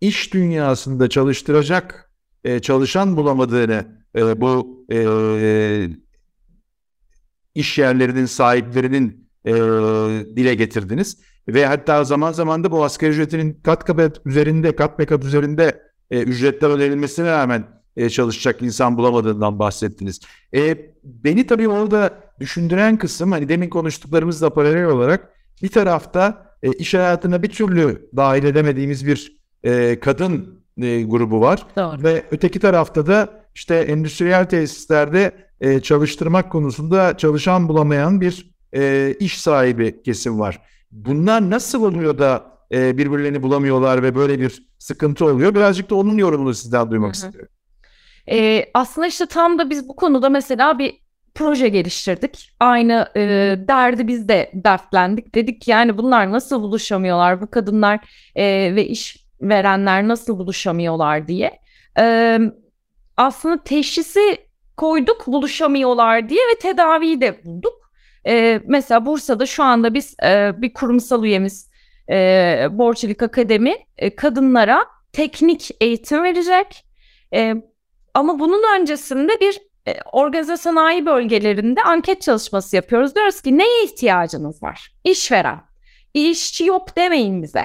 iş 0.00 0.34
dünyasında 0.34 1.08
çalıştıracak 1.08 2.10
e, 2.44 2.58
çalışan 2.60 3.16
bulamadığını 3.16 4.04
e, 4.16 4.40
bu 4.40 4.84
e, 4.92 5.88
iş 7.54 7.78
yerlerinin 7.78 8.26
sahiplerinin 8.26 9.30
e, 9.44 9.52
dile 10.36 10.54
getirdiniz. 10.54 11.18
Ve 11.48 11.66
hatta 11.66 12.04
zaman 12.04 12.32
zaman 12.32 12.64
da 12.64 12.70
bu 12.70 12.84
asgari 12.84 13.10
ücretinin 13.10 13.60
kat 13.62 13.84
kat 13.84 14.20
üzerinde, 14.24 14.76
kat 14.76 14.98
be 14.98 15.06
kat 15.06 15.24
üzerinde 15.24 15.80
e, 16.10 16.22
ücretler 16.22 16.70
ödenilmesine 16.70 17.30
rağmen 17.30 17.64
e, 17.96 18.10
çalışacak 18.10 18.62
insan 18.62 18.96
bulamadığından 18.96 19.58
bahsettiniz. 19.58 20.20
E, 20.54 20.76
beni 21.04 21.46
tabii 21.46 21.68
orada 21.68 22.10
düşündüren 22.40 22.98
kısım 22.98 23.32
hani 23.32 23.48
demin 23.48 23.68
konuştuklarımızla 23.68 24.50
paralel 24.50 24.84
olarak 24.84 25.28
bir 25.62 25.68
tarafta 25.68 26.46
e, 26.62 26.72
iş 26.72 26.94
hayatına 26.94 27.42
bir 27.42 27.48
türlü 27.48 28.10
dahil 28.16 28.44
edemediğimiz 28.44 29.06
bir 29.06 29.36
e, 29.64 30.00
kadın 30.00 30.64
e, 30.82 31.02
grubu 31.02 31.40
var. 31.40 31.66
Doğru. 31.76 32.02
Ve 32.02 32.24
öteki 32.30 32.60
tarafta 32.60 33.06
da 33.06 33.44
işte 33.54 33.74
endüstriyel 33.74 34.44
tesislerde 34.44 35.32
e, 35.60 35.80
çalıştırmak 35.80 36.52
konusunda 36.52 37.16
çalışan 37.16 37.68
bulamayan 37.68 38.20
bir 38.20 38.54
e, 38.74 39.14
iş 39.20 39.40
sahibi 39.40 40.02
kesim 40.02 40.40
var. 40.40 40.60
Bunlar 40.94 41.50
nasıl 41.50 41.84
oluyor 41.84 42.18
da 42.18 42.44
e, 42.72 42.98
birbirlerini 42.98 43.42
bulamıyorlar 43.42 44.02
ve 44.02 44.14
böyle 44.14 44.40
bir 44.40 44.66
sıkıntı 44.78 45.24
oluyor? 45.24 45.54
Birazcık 45.54 45.90
da 45.90 45.94
onun 45.94 46.18
yorumunu 46.18 46.54
sizden 46.54 46.90
duymak 46.90 47.16
Hı-hı. 47.16 47.26
istiyorum. 47.26 47.52
E, 48.30 48.66
aslında 48.74 49.06
işte 49.06 49.26
tam 49.26 49.58
da 49.58 49.70
biz 49.70 49.88
bu 49.88 49.96
konuda 49.96 50.28
mesela 50.28 50.78
bir 50.78 50.94
proje 51.34 51.68
geliştirdik. 51.68 52.50
Aynı 52.60 53.08
e, 53.16 53.20
derdi 53.68 54.08
biz 54.08 54.28
de 54.28 54.50
dertlendik. 54.54 55.34
Dedik 55.34 55.68
yani 55.68 55.98
bunlar 55.98 56.32
nasıl 56.32 56.62
buluşamıyorlar? 56.62 57.40
Bu 57.40 57.50
kadınlar 57.50 58.00
e, 58.36 58.74
ve 58.74 58.86
iş 58.86 59.16
verenler 59.40 60.08
nasıl 60.08 60.38
buluşamıyorlar 60.38 61.28
diye. 61.28 61.58
E, 61.98 62.38
aslında 63.16 63.62
teşhisi 63.62 64.38
koyduk 64.76 65.26
buluşamıyorlar 65.26 66.28
diye 66.28 66.40
ve 66.40 66.58
tedaviyi 66.58 67.20
de 67.20 67.44
bulduk. 67.44 67.83
E, 68.26 68.60
mesela 68.66 69.06
Bursa'da 69.06 69.46
şu 69.46 69.62
anda 69.62 69.94
biz 69.94 70.16
e, 70.24 70.52
bir 70.56 70.74
kurumsal 70.74 71.24
üyemiz 71.24 71.70
e, 72.10 72.66
Borçelik 72.70 73.22
Akademi 73.22 73.74
e, 73.98 74.16
kadınlara 74.16 74.86
teknik 75.12 75.70
eğitim 75.80 76.22
verecek. 76.22 76.84
E, 77.34 77.54
ama 78.14 78.38
bunun 78.38 78.80
öncesinde 78.80 79.40
bir 79.40 79.60
e, 79.88 79.94
organize 80.12 80.56
sanayi 80.56 81.06
bölgelerinde 81.06 81.82
anket 81.82 82.22
çalışması 82.22 82.76
yapıyoruz. 82.76 83.14
Diyoruz 83.14 83.40
ki 83.40 83.58
neye 83.58 83.84
ihtiyacınız 83.84 84.62
var? 84.62 84.92
İşveren. 85.04 85.60
İşçi 86.14 86.64
yok 86.64 86.96
demeyin 86.96 87.42
bize. 87.42 87.64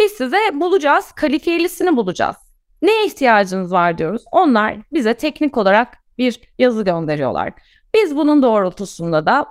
Biz 0.00 0.12
size 0.12 0.38
bulacağız, 0.54 1.12
kalifiyelisini 1.12 1.96
bulacağız. 1.96 2.36
Neye 2.82 3.06
ihtiyacınız 3.06 3.72
var 3.72 3.98
diyoruz. 3.98 4.24
Onlar 4.32 4.76
bize 4.92 5.14
teknik 5.14 5.56
olarak 5.56 5.98
bir 6.18 6.40
yazı 6.58 6.82
gönderiyorlar. 6.82 7.52
Biz 7.94 8.16
bunun 8.16 8.42
doğrultusunda 8.42 9.26
da 9.26 9.46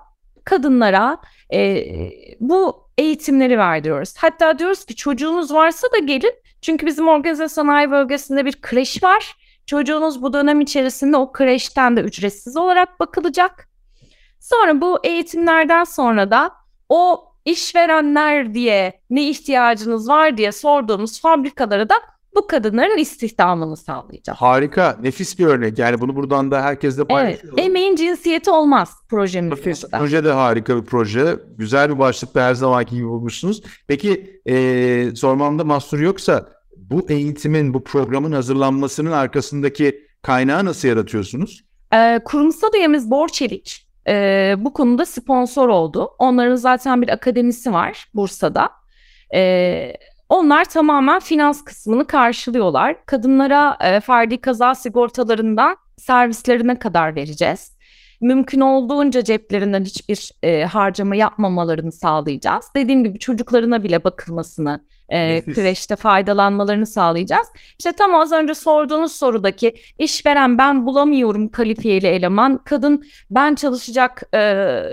kadınlara 0.47 1.17
e, 1.53 1.85
bu 2.39 2.89
eğitimleri 2.97 3.57
verdiriyoruz. 3.57 4.13
Hatta 4.17 4.59
diyoruz 4.59 4.85
ki 4.85 4.95
çocuğunuz 4.95 5.53
varsa 5.53 5.87
da 5.93 5.97
gelin. 5.97 6.33
Çünkü 6.61 6.85
bizim 6.85 7.07
organize 7.07 7.47
sanayi 7.47 7.91
bölgesinde 7.91 8.45
bir 8.45 8.61
kreş 8.61 9.03
var. 9.03 9.35
Çocuğunuz 9.65 10.21
bu 10.21 10.33
dönem 10.33 10.61
içerisinde 10.61 11.17
o 11.17 11.31
kreşten 11.31 11.97
de 11.97 12.01
ücretsiz 12.01 12.57
olarak 12.57 12.99
bakılacak. 12.99 13.69
Sonra 14.39 14.81
bu 14.81 14.99
eğitimlerden 15.03 15.83
sonra 15.83 16.31
da 16.31 16.51
o 16.89 17.31
işverenler 17.45 18.53
diye 18.53 19.01
ne 19.09 19.29
ihtiyacınız 19.29 20.09
var 20.09 20.37
diye 20.37 20.51
sorduğumuz 20.51 21.21
fabrikalara 21.21 21.89
da 21.89 21.95
bu 22.37 22.47
kadınların 22.47 22.97
istihdamını 22.97 23.77
sağlayacağız. 23.77 24.39
Harika, 24.39 24.97
nefis 25.01 25.39
bir 25.39 25.45
örnek. 25.45 25.79
Yani 25.79 26.01
bunu 26.01 26.15
buradan 26.15 26.51
da 26.51 26.61
herkesle 26.61 27.03
paylaşıyoruz. 27.03 27.59
Evet, 27.59 27.67
emeğin 27.69 27.95
cinsiyeti 27.95 28.51
olmaz 28.51 28.89
projemizde. 29.09 29.55
Nefis, 29.55 29.83
proje 29.91 30.23
de 30.23 30.31
harika 30.31 30.77
bir 30.77 30.85
proje. 30.85 31.35
Güzel 31.57 31.89
bir 31.89 31.99
başlıkta 31.99 32.41
her 32.41 32.53
zamanki 32.53 32.95
gibi 32.95 33.07
bulmuşsunuz. 33.07 33.63
Peki 33.87 34.41
e, 34.45 35.15
sormamda 35.15 35.63
mahsur 35.63 35.99
yoksa 35.99 36.49
bu 36.77 37.05
eğitimin, 37.09 37.73
bu 37.73 37.83
programın 37.83 38.31
hazırlanmasının 38.31 39.11
arkasındaki 39.11 40.07
kaynağı 40.21 40.65
nasıl 40.65 40.87
yaratıyorsunuz? 40.87 41.63
E, 41.93 42.19
kurumsal 42.25 42.73
üyemiz 42.75 43.11
Borçelik 43.11 43.87
e, 44.07 44.55
bu 44.57 44.73
konuda 44.73 45.05
sponsor 45.05 45.69
oldu. 45.69 46.09
Onların 46.19 46.55
zaten 46.55 47.01
bir 47.01 47.09
akademisi 47.09 47.73
var 47.73 48.05
Bursa'da. 48.15 48.69
E, 49.33 49.93
onlar 50.29 50.65
tamamen 50.65 51.19
finans 51.19 51.63
kısmını 51.63 52.07
karşılıyorlar. 52.07 53.05
Kadınlara 53.05 53.77
e, 53.81 53.99
ferdi 53.99 54.41
kaza 54.41 54.75
sigortalarından 54.75 55.77
servislerine 55.97 56.79
kadar 56.79 57.15
vereceğiz. 57.15 57.77
Mümkün 58.21 58.59
olduğunca 58.59 59.23
ceplerinden 59.23 59.83
hiçbir 59.83 60.31
e, 60.43 60.65
harcama 60.65 61.15
yapmamalarını 61.15 61.91
sağlayacağız. 61.91 62.65
Dediğim 62.75 63.03
gibi 63.03 63.19
çocuklarına 63.19 63.83
bile 63.83 64.03
bakılmasını 64.03 64.81
e, 65.09 65.41
kreşte 65.41 65.95
faydalanmalarını 65.95 66.85
sağlayacağız. 66.85 67.47
İşte 67.79 67.91
tam 67.91 68.15
az 68.15 68.31
önce 68.31 68.53
sorduğunuz 68.55 69.11
sorudaki 69.11 69.75
işveren 69.99 70.57
ben 70.57 70.85
bulamıyorum 70.85 71.49
kalifiyeli 71.49 72.07
eleman, 72.07 72.57
kadın 72.65 73.03
ben 73.31 73.55
çalışacak 73.55 74.23
e, 74.33 74.39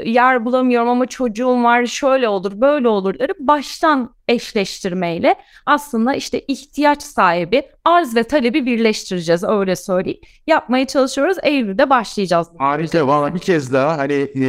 yer 0.04 0.44
bulamıyorum 0.44 0.88
ama 0.88 1.06
çocuğum 1.06 1.62
var 1.62 1.86
şöyle 1.86 2.28
olur 2.28 2.60
böyle 2.60 2.88
olurları 2.88 3.32
baştan 3.40 4.14
eşleştirmeyle 4.28 5.34
aslında 5.66 6.14
işte 6.14 6.40
ihtiyaç 6.48 7.02
sahibi 7.02 7.62
arz 7.84 8.16
ve 8.16 8.22
talebi 8.22 8.66
birleştireceğiz 8.66 9.44
öyle 9.44 9.76
söyleyeyim. 9.76 10.20
Yapmaya 10.46 10.86
çalışıyoruz. 10.86 11.36
Eylül'de 11.42 11.90
başlayacağız. 11.90 12.48
Harika. 12.58 13.06
Valla 13.06 13.34
bir 13.34 13.38
kez 13.38 13.72
daha 13.72 13.98
hani 13.98 14.14
e, 14.14 14.48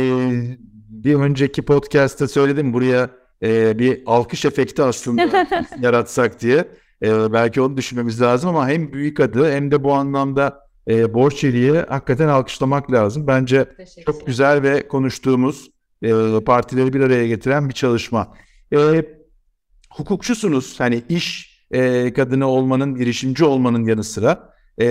bir 0.90 1.16
önceki 1.16 1.62
podcast'ta 1.62 2.28
söyledim 2.28 2.74
buraya 2.74 3.10
e, 3.44 3.80
bir 3.80 4.04
alkış 4.06 4.46
efekti 4.46 4.84
aslında 4.84 5.48
yaratsak 5.82 6.42
diye. 6.42 6.68
E, 7.04 7.34
belki 7.34 7.62
onu 7.62 7.78
düşünmemiz 7.78 8.22
lazım 8.22 8.50
ama 8.50 8.70
hem 8.70 8.94
büyük 8.94 9.20
adı 9.20 9.52
hem 9.52 9.72
de 9.72 9.84
bu 9.84 9.94
anlamda 9.94 10.60
e, 10.88 11.14
Borçeli'yi 11.14 11.72
hakikaten 11.72 12.28
alkışlamak 12.28 12.92
lazım. 12.92 13.28
Bence 13.28 13.70
çok 14.06 14.28
güzel 14.28 14.64
ve 14.64 14.88
konuştuğumuz 14.88 15.70
e, 16.04 16.12
partileri 16.46 16.94
bir 16.94 17.02
araya 17.02 17.28
getiren 17.28 17.70
bir 17.70 17.74
çalışma. 17.74 18.34
E, 18.74 19.06
hukukçusunuz. 19.90 20.80
Hani 20.80 21.04
iş 21.10 21.56
e, 21.72 22.14
kadını 22.14 22.48
olmanın, 22.48 22.96
girişimci 22.96 23.46
olmanın 23.46 23.86
yanı 23.86 24.04
sıra. 24.04 24.56
E, 24.78 24.86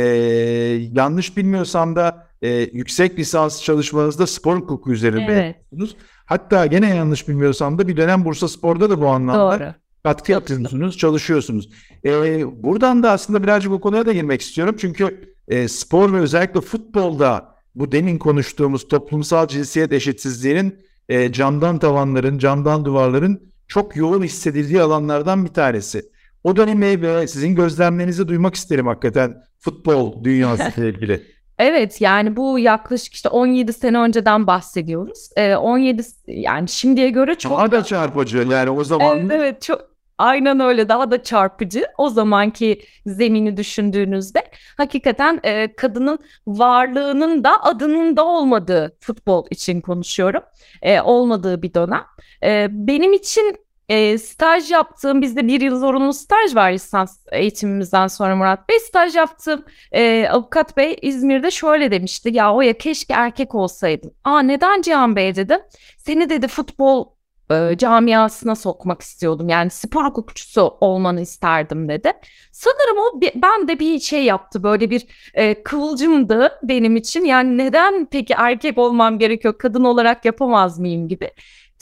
yanlış 0.93 1.37
bilmiyorsam 1.37 1.97
da 1.97 2.29
e, 2.43 2.49
yüksek 2.51 3.19
lisans 3.19 3.63
çalışmanızda 3.63 4.27
spor 4.27 4.57
hukuku 4.57 4.93
üzerinde 4.93 5.33
evet. 5.33 5.57
yapıyorsunuz. 5.57 5.97
Hatta 6.27 6.67
gene 6.67 6.97
yanlış 6.97 7.29
bilmiyorsam 7.29 7.79
da 7.79 7.89
bir 7.89 7.97
dönem 7.97 8.25
Bursa 8.25 8.49
Spor'da 8.49 8.91
da 8.91 9.01
bu 9.01 9.07
anlamda 9.07 9.61
Doğru. 9.61 9.75
katkı 10.03 10.33
yapıyorsunuz, 10.33 10.99
çalışıyorsunuz. 10.99 11.69
Ee, 12.05 12.63
buradan 12.63 13.03
da 13.03 13.11
aslında 13.11 13.43
birazcık 13.43 13.73
bu 13.73 13.81
konuya 13.81 14.07
da 14.07 14.13
girmek 14.13 14.41
istiyorum. 14.41 14.77
Çünkü 14.79 15.35
e, 15.49 15.69
spor 15.69 16.13
ve 16.13 16.19
özellikle 16.19 16.61
futbolda 16.61 17.55
bu 17.75 17.93
demin 17.93 18.19
konuştuğumuz 18.19 18.89
toplumsal 18.89 19.49
cinsiyet 19.49 19.93
eşitsizliğinin 19.93 20.79
e, 21.09 21.33
camdan 21.33 21.79
tavanların, 21.79 22.39
camdan 22.39 22.85
duvarların 22.85 23.53
çok 23.69 23.97
yoğun 23.97 24.23
hissedildiği 24.23 24.83
alanlardan 24.83 25.45
bir 25.45 25.51
tanesi. 25.51 26.03
O 26.45 26.57
dönemi 26.57 27.03
ve 27.03 27.27
sizin 27.29 27.55
gözlemlerinizi 27.55 28.29
duymak 28.29 28.55
isterim 28.55 28.87
hakikaten 28.87 29.43
futbol 29.59 30.25
dünyası 30.25 30.81
ile 30.81 30.89
ilgili. 30.89 31.23
Evet 31.59 32.01
yani 32.01 32.37
bu 32.37 32.59
yaklaşık 32.59 33.15
işte 33.15 33.29
17 33.29 33.73
sene 33.73 33.99
önceden 33.99 34.47
bahsediyoruz. 34.47 35.29
Ee, 35.37 35.57
17 35.57 36.03
yani 36.27 36.69
şimdiye 36.69 37.11
göre 37.11 37.35
çok 37.35 37.53
daha 37.53 37.73
da 37.73 37.85
çarpıcı 37.85 38.39
yani 38.39 38.71
o 38.71 38.85
zaman. 38.85 39.19
Evet, 39.19 39.31
evet 39.33 39.63
çok 39.63 39.95
aynen 40.19 40.61
öyle 40.61 40.89
daha 40.89 41.11
da 41.11 41.23
çarpıcı 41.23 41.87
o 41.99 42.09
zamanki 42.09 42.81
zemini 43.07 43.57
düşündüğünüzde 43.57 44.43
hakikaten 44.77 45.41
e, 45.45 45.75
kadının 45.77 46.19
varlığının 46.47 47.45
da 47.45 47.63
adının 47.63 48.17
da 48.17 48.25
olmadığı 48.27 48.97
futbol 49.01 49.47
için 49.51 49.81
konuşuyorum 49.81 50.43
e, 50.83 51.01
olmadığı 51.01 51.63
bir 51.63 51.75
dönem. 51.75 52.05
E, 52.43 52.69
benim 52.71 53.13
için 53.13 53.57
e, 53.89 54.19
staj 54.19 54.71
yaptığım 54.71 55.23
bizde 55.23 55.47
bir 55.47 55.61
yıl 55.61 55.79
zorunlu 55.79 56.13
staj 56.13 56.55
var 56.55 56.73
lisans 56.73 57.19
eğitimimizden 57.33 58.07
sonra 58.07 58.37
Murat 58.37 58.69
Bey. 58.69 58.81
Staj 58.81 59.17
yaptığım 59.17 59.65
e, 59.93 60.29
avukat 60.29 60.77
bey 60.77 60.97
İzmir'de 61.03 61.51
şöyle 61.51 61.91
demişti. 61.91 62.31
Ya 62.33 62.55
o 62.55 62.61
ya 62.61 62.79
keşke 62.79 63.15
erkek 63.15 63.55
olsaydın. 63.55 64.13
Aa 64.25 64.41
neden 64.41 64.83
Cihan 64.83 65.17
Bey 65.17 65.37
dedim. 65.37 65.61
Seni 65.99 66.31
dedi 66.31 66.49
futbol 66.49 67.15
e, 67.51 67.77
camiasına 67.79 68.55
sokmak 68.55 69.03
istiyordum. 69.03 69.49
Yani 69.49 69.71
spor 69.71 70.05
hukukçusu 70.05 70.77
olmanı 70.81 71.21
isterdim 71.21 71.89
dedi. 71.89 72.13
Sanırım 72.53 72.99
o 72.99 73.21
ben 73.35 73.69
de 73.69 73.79
bir 73.81 74.01
şey 74.01 74.25
yaptı. 74.25 74.63
Böyle 74.63 74.91
bir 74.91 75.07
e, 75.35 75.63
kıvılcımdı 75.63 76.59
benim 76.63 76.97
için. 76.97 77.25
Yani 77.25 77.59
neden 77.59 78.07
peki 78.11 78.35
erkek 78.39 78.79
olmam 78.79 79.19
gerekiyor? 79.19 79.59
Kadın 79.59 79.85
olarak 79.85 80.25
yapamaz 80.25 80.79
mıyım 80.79 81.09
gibi. 81.09 81.31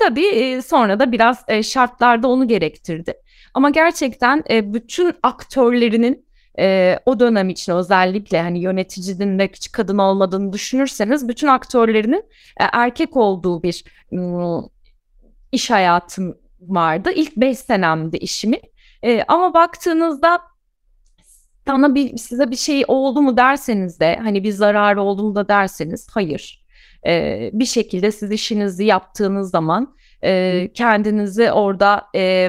Tabii 0.03 0.27
e, 0.27 0.63
sonra 0.63 0.99
da 0.99 1.13
biraz 1.13 1.45
e, 1.49 1.63
şartlarda 1.63 2.29
onu 2.29 2.49
gerektirdi. 2.49 3.15
Ama 3.55 3.71
gerçekten 3.71 4.45
e, 4.51 4.75
bütün 4.75 5.15
aktörlerinin 5.23 6.33
o 7.07 7.21
dönem 7.21 7.49
için 7.49 7.73
özellikle 7.73 8.43
hani 8.43 8.59
yöneticinin 8.59 9.39
de 9.39 9.49
hiç 9.49 9.73
kadın 9.73 9.99
olmadığını 9.99 10.53
düşünürseniz 10.53 11.29
bütün 11.29 11.47
aktörlerinin 11.47 12.25
erkek 12.57 13.17
olduğu 13.17 13.63
bir 13.63 13.85
iş 15.53 15.71
hayatım 15.71 16.39
vardı. 16.61 17.11
İlk 17.15 17.37
beş 17.37 17.59
senemdi 17.59 18.17
işimi. 18.17 18.61
Ama 19.29 19.55
baktığınızda 19.55 20.41
sana 21.67 21.95
bir 21.95 22.17
size 22.17 22.51
bir 22.51 22.57
şey 22.57 22.85
oldu 22.89 23.23
mu 23.23 23.37
derseniz 23.37 24.01
de 24.01 24.17
hani 24.23 24.45
bir 24.45 24.53
zarar 24.53 24.97
oldu 24.97 25.23
mu 25.23 25.35
da 25.35 25.49
derseniz 25.49 26.09
hayır 26.11 26.62
e, 27.07 27.51
bir 27.53 27.65
şekilde 27.65 28.13
siz 28.13 28.31
işinizi 28.31 28.85
yaptığınız 28.85 29.51
zaman 29.51 29.95
e, 30.25 30.71
kendinizi 30.75 31.53
orada 31.53 32.03
e, 32.15 32.49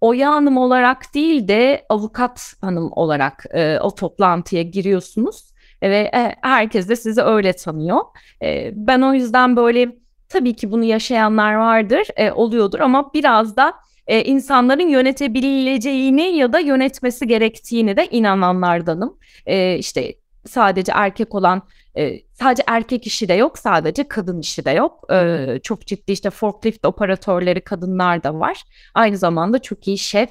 Oya 0.00 0.30
Hanım 0.30 0.56
olarak 0.56 1.14
değil 1.14 1.48
de 1.48 1.86
avukat 1.88 2.54
hanım 2.60 2.92
olarak 2.92 3.44
e, 3.50 3.78
o 3.78 3.94
toplantıya 3.94 4.62
giriyorsunuz 4.62 5.52
ve 5.82 6.10
e, 6.14 6.34
herkes 6.42 6.88
de 6.88 6.96
sizi 6.96 7.22
öyle 7.22 7.52
tanıyor. 7.52 8.00
E, 8.42 8.72
ben 8.74 9.00
o 9.00 9.14
yüzden 9.14 9.56
böyle 9.56 9.96
tabii 10.28 10.56
ki 10.56 10.70
bunu 10.70 10.84
yaşayanlar 10.84 11.54
vardır, 11.54 12.06
e, 12.16 12.32
oluyordur 12.32 12.80
ama 12.80 13.14
biraz 13.14 13.56
da 13.56 13.74
e, 14.06 14.24
insanların 14.24 14.88
yönetebileceğini 14.88 16.36
ya 16.36 16.52
da 16.52 16.58
yönetmesi 16.58 17.26
gerektiğini 17.26 17.96
de 17.96 18.06
inananlardanım. 18.06 19.18
E, 19.46 19.78
işte 19.78 20.14
sadece 20.46 20.92
erkek 20.94 21.34
olan 21.34 21.62
e, 21.96 22.20
sadece 22.32 22.62
erkek 22.66 23.06
işi 23.06 23.28
de 23.28 23.34
yok, 23.34 23.58
sadece 23.58 24.08
kadın 24.08 24.40
işi 24.40 24.64
de 24.64 24.70
yok. 24.70 25.12
E, 25.12 25.46
çok 25.62 25.86
ciddi 25.86 26.12
işte 26.12 26.30
forklift 26.30 26.84
operatörleri 26.84 27.60
kadınlar 27.60 28.22
da 28.22 28.34
var. 28.34 28.62
Aynı 28.94 29.16
zamanda 29.16 29.58
çok 29.58 29.88
iyi 29.88 29.98
şef, 29.98 30.30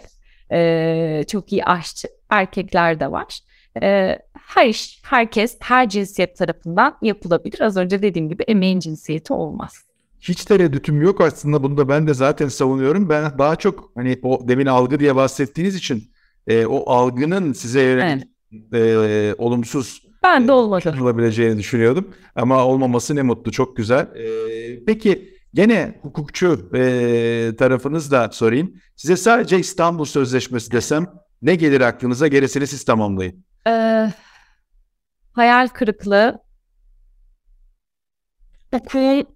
e, 0.51 1.23
çok 1.27 1.51
iyi 1.51 1.65
aşçı 1.65 2.07
erkekler 2.29 2.99
de 2.99 3.11
var. 3.11 3.39
E, 3.83 4.19
her 4.39 4.67
iş, 4.67 5.01
herkes, 5.03 5.57
her 5.61 5.89
cinsiyet 5.89 6.37
tarafından 6.37 6.97
yapılabilir. 7.01 7.61
Az 7.61 7.77
önce 7.77 8.01
dediğim 8.01 8.29
gibi 8.29 8.43
emeğin 8.43 8.79
cinsiyeti 8.79 9.33
olmaz. 9.33 9.73
hiç 10.19 10.45
tereddütüm 10.45 11.01
yok 11.01 11.21
aslında 11.21 11.63
bunu 11.63 11.77
da 11.77 11.89
ben 11.89 12.07
de 12.07 12.13
zaten 12.13 12.47
savunuyorum. 12.47 13.09
Ben 13.09 13.37
daha 13.37 13.55
çok 13.55 13.91
hani 13.95 14.19
o 14.23 14.47
demin 14.47 14.65
algı 14.65 14.99
diye 14.99 15.15
bahsettiğiniz 15.15 15.75
için 15.75 16.11
e, 16.47 16.65
o 16.65 16.91
algının 16.91 17.53
size 17.53 17.81
yönelik 17.81 18.27
e, 18.73 19.33
olumsuz 19.37 20.04
ben 20.25 20.47
de 20.47 20.51
olmadı. 20.51 20.95
olabileceğini 21.01 21.57
düşünüyordum. 21.57 22.15
Ama 22.35 22.65
olmaması 22.65 23.15
ne 23.15 23.21
mutlu, 23.21 23.51
çok 23.51 23.77
güzel. 23.77 24.07
E, 24.15 24.85
peki 24.85 25.35
gene 25.53 25.99
hukukçu 26.01 26.69
e, 26.75 27.55
tarafınız 27.57 28.11
da 28.11 28.29
sorayım. 28.31 28.73
Size 28.95 29.17
sadece 29.17 29.59
İstanbul 29.59 30.05
Sözleşmesi 30.05 30.71
desem 30.71 31.07
ne 31.41 31.55
gelir 31.55 31.81
aklınıza? 31.81 32.27
Gerisini 32.27 32.67
siz 32.67 32.85
tamamlayın. 32.85 33.45
Ee, 33.67 34.11
hayal 35.33 35.67
kırıklığı, 35.67 36.43
okulun 38.71 39.27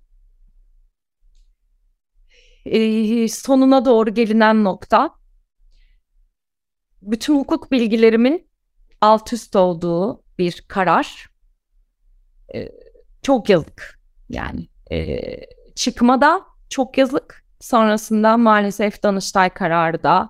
e, 2.66 3.28
sonuna 3.28 3.86
doğru 3.86 4.14
gelinen 4.14 4.64
nokta, 4.64 5.10
bütün 7.02 7.36
hukuk 7.36 7.72
bilgilerimin 7.72 8.50
alt 9.02 9.34
üst 9.34 9.56
olduğu 9.56 10.24
bir 10.40 10.66
karar. 10.68 11.30
E, 12.56 12.72
çok 13.22 13.50
yazık 13.50 14.00
yani. 14.30 14.68
E, 14.92 15.20
çıkmada 15.76 16.42
çok 16.70 16.98
yazık. 16.98 17.44
Sonrasında 17.60 18.38
maalesef 18.38 19.04
Danıştay 19.04 19.50
kararı 19.50 20.04
da 20.04 20.30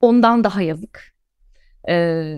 ondan 0.00 0.44
daha 0.44 0.62
yazık. 0.62 1.14
E, 1.88 2.36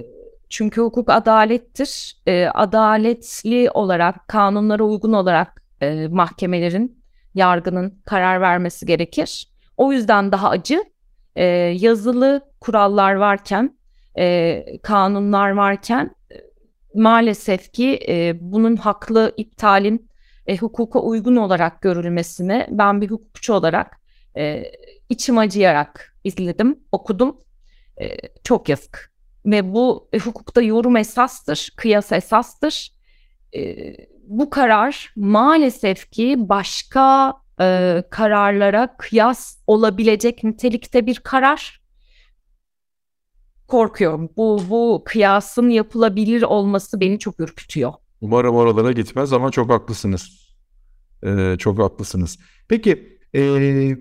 çünkü 0.48 0.80
hukuk 0.80 1.10
adalettir. 1.10 2.16
E, 2.26 2.46
adaletli 2.46 3.70
olarak, 3.70 4.28
kanunlara 4.28 4.84
uygun 4.84 5.12
olarak 5.12 5.62
e, 5.80 6.08
mahkemelerin, 6.08 7.02
yargının 7.34 8.02
karar 8.04 8.40
vermesi 8.40 8.86
gerekir. 8.86 9.52
O 9.76 9.92
yüzden 9.92 10.32
daha 10.32 10.48
acı. 10.48 10.84
E, 11.36 11.44
yazılı 11.78 12.50
kurallar 12.60 13.14
varken, 13.14 13.78
e, 14.18 14.64
kanunlar 14.82 15.50
varken 15.50 16.14
maalesef 16.94 17.72
ki 17.72 18.00
e, 18.08 18.36
bunun 18.40 18.76
haklı 18.76 19.34
iptalin 19.36 20.10
e, 20.46 20.56
hukuka 20.56 21.00
uygun 21.00 21.36
olarak 21.36 21.82
görülmesini 21.82 22.66
ben 22.70 23.00
bir 23.00 23.10
hukukçu 23.10 23.54
olarak 23.54 24.00
e, 24.36 24.64
içim 25.08 25.38
acıyarak 25.38 26.16
izledim, 26.24 26.78
okudum. 26.92 27.36
E, 28.00 28.16
çok 28.44 28.68
yazık 28.68 29.12
ve 29.46 29.74
bu 29.74 30.08
e, 30.12 30.18
hukukta 30.18 30.62
yorum 30.62 30.96
esastır, 30.96 31.72
kıyas 31.76 32.12
esastır. 32.12 32.92
E, 33.56 33.76
bu 34.26 34.50
karar 34.50 35.12
maalesef 35.16 36.10
ki 36.10 36.34
başka 36.38 37.34
e, 37.60 38.02
kararlara 38.10 38.96
kıyas 38.96 39.58
olabilecek 39.66 40.44
nitelikte 40.44 41.06
bir 41.06 41.16
karar. 41.16 41.80
Korkuyorum. 43.68 44.28
Bu 44.36 44.60
bu 44.70 45.02
kıyasın 45.04 45.68
yapılabilir 45.68 46.42
olması 46.42 47.00
beni 47.00 47.18
çok 47.18 47.40
ürkütüyor. 47.40 47.92
Umarım 48.20 48.54
oralara 48.54 48.92
gitmez 48.92 49.32
ama 49.32 49.50
çok 49.50 49.70
haklısınız. 49.70 50.54
Ee, 51.22 51.56
çok 51.58 51.78
haklısınız. 51.78 52.38
Peki 52.68 53.18
e, 53.34 53.96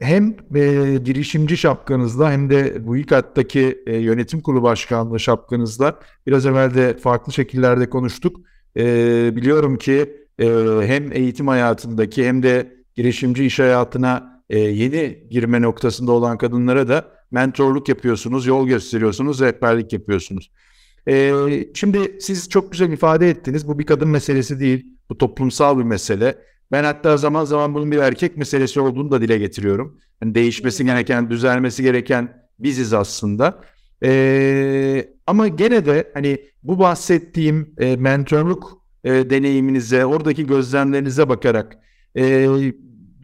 hem 0.00 0.36
e, 0.54 0.96
girişimci 1.04 1.56
şapkanızla 1.56 2.32
hem 2.32 2.50
de 2.50 2.86
bu 2.86 2.96
ilk 2.96 3.12
hattaki 3.12 3.82
e, 3.86 3.96
yönetim 3.96 4.40
kurulu 4.40 4.62
başkanlığı 4.62 5.20
şapkanızla 5.20 5.98
biraz 6.26 6.46
evvel 6.46 6.74
de 6.74 6.96
farklı 6.96 7.32
şekillerde 7.32 7.90
konuştuk. 7.90 8.40
E, 8.76 9.36
biliyorum 9.36 9.78
ki 9.78 10.16
e, 10.38 10.46
hem 10.82 11.12
eğitim 11.12 11.48
hayatındaki 11.48 12.26
hem 12.26 12.42
de 12.42 12.76
girişimci 12.94 13.44
iş 13.44 13.58
hayatına 13.58 14.42
e, 14.50 14.58
yeni 14.58 15.26
girme 15.30 15.62
noktasında 15.62 16.12
olan 16.12 16.38
kadınlara 16.38 16.88
da 16.88 17.13
mentorluk 17.30 17.88
yapıyorsunuz, 17.88 18.46
yol 18.46 18.66
gösteriyorsunuz, 18.66 19.40
rehberlik 19.40 19.92
yapıyorsunuz. 19.92 20.50
E, 21.08 21.32
şimdi 21.74 22.16
siz 22.20 22.48
çok 22.48 22.72
güzel 22.72 22.92
ifade 22.92 23.30
ettiniz. 23.30 23.68
Bu 23.68 23.78
bir 23.78 23.86
kadın 23.86 24.08
meselesi 24.08 24.60
değil, 24.60 24.86
bu 25.10 25.18
toplumsal 25.18 25.78
bir 25.78 25.84
mesele. 25.84 26.38
Ben 26.72 26.84
hatta 26.84 27.16
zaman 27.16 27.44
zaman 27.44 27.74
bunun 27.74 27.92
bir 27.92 27.98
erkek 27.98 28.36
meselesi 28.36 28.80
olduğunu 28.80 29.10
da 29.10 29.20
dile 29.20 29.38
getiriyorum. 29.38 30.00
Yani 30.22 30.34
değişmesi 30.34 30.84
gereken, 30.84 31.30
düzelmesi 31.30 31.82
gereken 31.82 32.44
biziz 32.58 32.92
aslında. 32.92 33.60
Ee, 34.02 35.08
ama 35.26 35.48
gene 35.48 35.86
de 35.86 36.10
hani 36.14 36.38
bu 36.62 36.78
bahsettiğim 36.78 37.74
e, 37.78 37.96
mentorluk 37.96 38.84
e, 39.04 39.30
deneyiminize, 39.30 40.06
oradaki 40.06 40.46
gözlemlerinize 40.46 41.28
bakarak 41.28 41.76
e, 42.16 42.48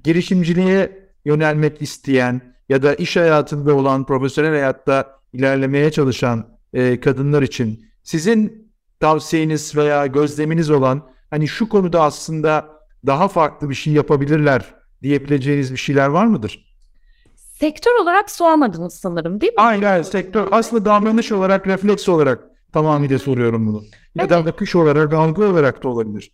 girişimciliğe 0.05 1.09
yönelmek 1.24 1.82
isteyen 1.82 2.55
ya 2.71 2.83
da 2.83 2.95
iş 2.95 3.16
hayatında 3.16 3.75
olan, 3.75 4.05
profesyonel 4.05 4.51
hayatta 4.51 5.21
ilerlemeye 5.33 5.91
çalışan 5.93 6.47
e, 6.73 7.01
kadınlar 7.01 7.43
için 7.43 7.85
sizin 8.03 8.71
tavsiyeniz 9.01 9.77
veya 9.77 10.07
gözleminiz 10.07 10.71
olan 10.71 11.03
hani 11.31 11.49
şu 11.49 11.68
konuda 11.68 12.03
aslında 12.03 12.66
daha 13.07 13.29
farklı 13.29 13.71
bir 13.71 13.75
şey 13.75 13.93
yapabilirler 13.93 14.75
diyebileceğiniz 15.03 15.73
bir 15.73 15.77
şeyler 15.77 16.07
var 16.07 16.27
mıdır? 16.27 16.64
Sektör 17.37 17.93
olarak 18.03 18.31
sormadınız 18.31 18.95
sanırım 18.95 19.41
değil 19.41 19.53
mi? 19.53 19.61
Aynen 19.61 20.03
sektör. 20.03 20.49
Aslında 20.51 20.85
davranış 20.85 21.33
olarak, 21.33 21.66
refleks 21.66 22.09
olarak 22.09 22.45
tamamıyla 22.73 23.18
soruyorum 23.18 23.66
bunu. 23.66 23.83
Ya 24.14 24.27
evet. 24.29 24.31
da 24.31 24.37
akış 24.37 24.77
olarak, 24.77 25.12
algı 25.12 25.45
olarak 25.45 25.83
da 25.83 25.89
olabilir. 25.89 26.33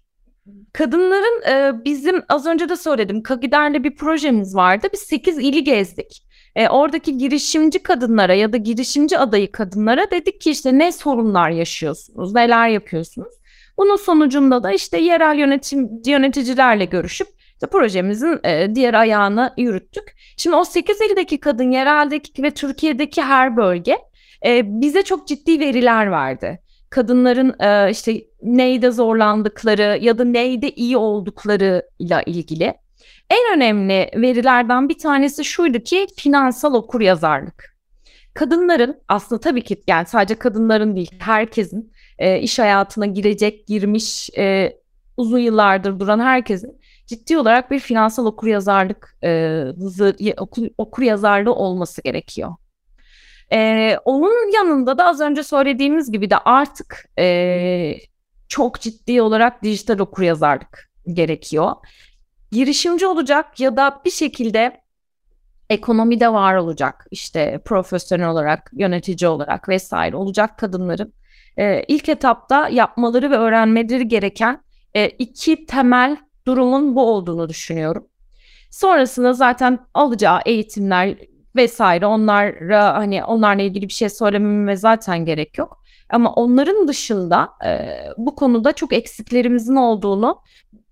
Kadınların 0.73 1.43
e, 1.51 1.85
bizim 1.85 2.23
az 2.29 2.47
önce 2.47 2.69
de 2.69 2.77
söyledim 2.77 3.23
Kagider'le 3.23 3.85
bir 3.85 3.97
projemiz 3.97 4.57
vardı. 4.57 4.89
Biz 4.93 5.01
8 5.01 5.39
ili 5.39 5.65
gezdik. 5.65 6.26
E, 6.57 6.69
oradaki 6.69 7.19
girişimci 7.19 7.83
kadınlara 7.83 8.35
ya 8.35 8.53
da 8.53 8.57
girişimci 8.57 9.19
adayı 9.19 9.53
kadınlara 9.53 10.11
dedik 10.11 10.41
ki 10.41 10.51
işte 10.51 10.79
ne 10.79 10.93
sorunlar 10.93 11.51
yaşıyorsunuz, 11.51 12.35
neler 12.35 12.69
yapıyorsunuz. 12.69 13.35
Bunun 13.79 13.97
sonucunda 13.97 14.63
da 14.63 14.73
işte 14.73 14.99
yerel 14.99 15.39
yönetim 15.39 15.91
yöneticilerle 16.07 16.85
görüşüp 16.85 17.29
işte 17.53 17.67
projemizin 17.67 18.41
e, 18.45 18.75
diğer 18.75 18.95
ayağını 18.95 19.55
yürüttük. 19.57 20.17
Şimdi 20.37 20.57
o 20.57 20.65
8 20.65 21.01
ildeki 21.01 21.41
kadın 21.41 21.71
yereldeki 21.71 22.43
ve 22.43 22.51
Türkiye'deki 22.51 23.23
her 23.23 23.57
bölge 23.57 23.99
e, 24.47 24.81
bize 24.81 25.03
çok 25.03 25.29
ciddi 25.29 25.61
veriler 25.61 26.11
verdi. 26.11 26.61
Kadınların 26.91 27.55
e, 27.61 27.91
işte 27.91 28.21
neyde 28.43 28.91
zorlandıkları 28.91 29.99
ya 30.01 30.19
da 30.19 30.25
neyde 30.25 30.71
iyi 30.71 30.97
olduklarıyla 30.97 32.23
ilgili. 32.27 32.75
En 33.31 33.57
önemli 33.57 34.11
verilerden 34.15 34.89
bir 34.89 34.99
tanesi 34.99 35.45
şuydu 35.45 35.79
ki 35.79 36.07
finansal 36.17 36.75
okuryazarlık. 36.75 37.77
Kadınların 38.35 39.01
aslında 39.09 39.41
tabii 39.41 39.63
ki 39.65 39.83
yani 39.87 40.07
sadece 40.07 40.35
kadınların 40.35 40.97
değil 40.97 41.11
herkesin 41.19 41.93
e, 42.19 42.41
iş 42.41 42.59
hayatına 42.59 43.07
girecek, 43.07 43.67
girmiş, 43.67 44.31
e, 44.39 44.77
uzun 45.17 45.39
yıllardır 45.39 46.01
duran 46.01 46.21
herkesin 46.21 46.81
ciddi 47.07 47.39
olarak 47.39 47.71
bir 47.71 47.79
finansal 47.79 48.27
okuryazarlık 48.27 49.19
e, 49.25 49.65
okur, 50.37 50.67
okuryazarlığı 50.79 51.55
olması 51.55 52.03
gerekiyor. 52.03 52.55
E, 53.53 53.99
onun 54.05 54.53
yanında 54.55 54.99
da 54.99 55.07
az 55.07 55.21
önce 55.21 55.43
söylediğimiz 55.43 56.13
gibi 56.13 56.31
de 56.31 56.39
artık 56.39 57.09
e, 57.19 57.95
çok 58.49 58.81
ciddi 58.81 59.23
olarak 59.23 59.63
dijital 59.63 59.99
okuryazarlık 59.99 60.91
gerekiyor. 61.13 61.73
Girişimci 62.53 63.07
olacak 63.07 63.61
ya 63.61 63.77
da 63.77 64.01
bir 64.05 64.11
şekilde 64.11 64.81
ekonomide 65.71 66.33
var 66.33 66.55
olacak 66.55 67.07
işte 67.11 67.61
profesyonel 67.65 68.29
olarak, 68.29 68.71
yönetici 68.73 69.29
olarak 69.29 69.69
vesaire 69.69 70.17
olacak 70.17 70.59
kadınların 70.59 71.13
e, 71.57 71.83
ilk 71.89 72.09
etapta 72.09 72.69
yapmaları 72.69 73.31
ve 73.31 73.37
öğrenmeleri 73.37 74.09
gereken 74.09 74.61
e, 74.95 75.09
iki 75.09 75.67
temel 75.67 76.17
durumun 76.47 76.97
bu 76.97 77.11
olduğunu 77.11 77.49
düşünüyorum. 77.49 78.07
Sonrasında 78.71 79.33
zaten 79.33 79.79
alacağı 79.95 80.41
eğitimler 80.47 81.17
vesaire 81.57 82.07
onlara 82.07 82.95
hani 82.95 83.25
onlarla 83.25 83.63
ilgili 83.63 83.89
bir 83.89 83.93
şey 83.93 84.09
söylememe 84.09 84.77
zaten 84.77 85.25
gerek 85.25 85.59
yok. 85.59 85.83
Ama 86.11 86.33
onların 86.33 86.89
dışında 86.89 87.49
e, 87.67 87.99
bu 88.17 88.35
konuda 88.35 88.73
çok 88.73 88.93
eksiklerimizin 88.93 89.77
olduğunu 89.77 90.43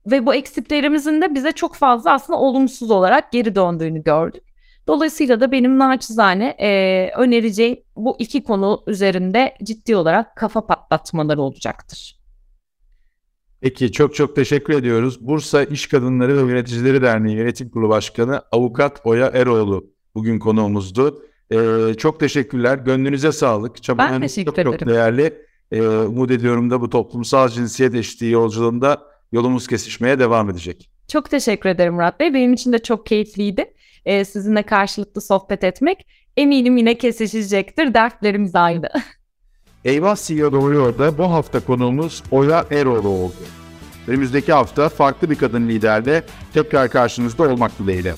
ve 0.07 0.27
bu 0.27 0.35
eksiklerimizin 0.35 1.23
de 1.23 1.35
bize 1.35 1.53
çok 1.53 1.75
fazla 1.75 2.13
aslında 2.13 2.39
olumsuz 2.39 2.91
olarak 2.91 3.33
geri 3.33 3.55
döndüğünü 3.55 4.03
gördük. 4.03 4.43
Dolayısıyla 4.87 5.41
da 5.41 5.53
benim 5.53 5.79
naçizane 5.79 6.47
e, 6.47 7.11
önereceğim 7.17 7.79
bu 7.97 8.17
iki 8.19 8.43
konu 8.43 8.83
üzerinde 8.87 9.55
ciddi 9.63 9.97
olarak 9.97 10.37
kafa 10.37 10.67
patlatmaları 10.67 11.41
olacaktır. 11.41 12.19
Peki 13.61 13.93
çok 13.93 14.15
çok 14.15 14.37
teşekkür 14.37 14.75
ediyoruz. 14.75 15.27
Bursa 15.27 15.63
İş 15.63 15.87
Kadınları 15.87 16.37
ve 16.37 16.51
Yöneticileri 16.51 17.03
Derneği 17.03 17.37
Yönetim 17.37 17.71
Kurulu 17.71 17.89
Başkanı 17.89 18.43
Avukat 18.53 19.01
Oya 19.05 19.27
Eroğlu 19.27 19.87
bugün 20.15 20.39
konuğumuzdu. 20.39 21.23
Ee, 21.53 21.95
çok 21.99 22.21
teşekkürler. 22.21 22.79
Gönlünüze 22.79 23.33
sağlık. 23.33 23.83
Çabalarınız 23.83 24.35
çok, 24.35 24.59
ederim. 24.59 24.73
çok 24.73 24.89
değerli. 24.89 25.39
Ee, 25.73 25.83
umut 25.83 26.31
ediyorum 26.31 26.71
da 26.71 26.81
bu 26.81 26.91
toplumsal 26.91 27.49
cinsiyet 27.49 27.95
eşitliği 27.95 28.33
yolculuğunda 28.33 29.14
yolumuz 29.35 29.67
kesişmeye 29.67 30.19
devam 30.19 30.51
edecek. 30.51 30.91
Çok 31.09 31.31
teşekkür 31.31 31.69
ederim 31.69 31.95
Murat 31.95 32.21
Bey. 32.21 32.35
Benim 32.35 32.53
için 32.53 32.73
de 32.73 32.79
çok 32.79 33.07
keyifliydi. 33.07 33.75
Ee, 34.05 34.25
sizinle 34.25 34.63
karşılıklı 34.63 35.21
sohbet 35.21 35.65
etmek. 35.65 36.07
Eminim 36.37 36.77
yine 36.77 36.99
kesişecektir. 36.99 37.95
Dertlerimiz 37.95 38.55
aynı. 38.55 38.89
Eyvah 39.85 40.17
CEO 40.17 40.53
Doğruyor'da 40.53 41.19
bu 41.19 41.23
hafta 41.23 41.61
konuğumuz 41.61 42.23
Oya 42.31 42.67
Eroğlu 42.71 43.09
oldu. 43.09 43.35
Önümüzdeki 44.09 44.53
hafta 44.53 44.89
farklı 44.89 45.31
bir 45.31 45.37
kadın 45.37 45.69
liderle 45.69 46.23
tekrar 46.53 46.91
karşınızda 46.91 47.43
olmak 47.43 47.79
dileğiyle. 47.79 48.15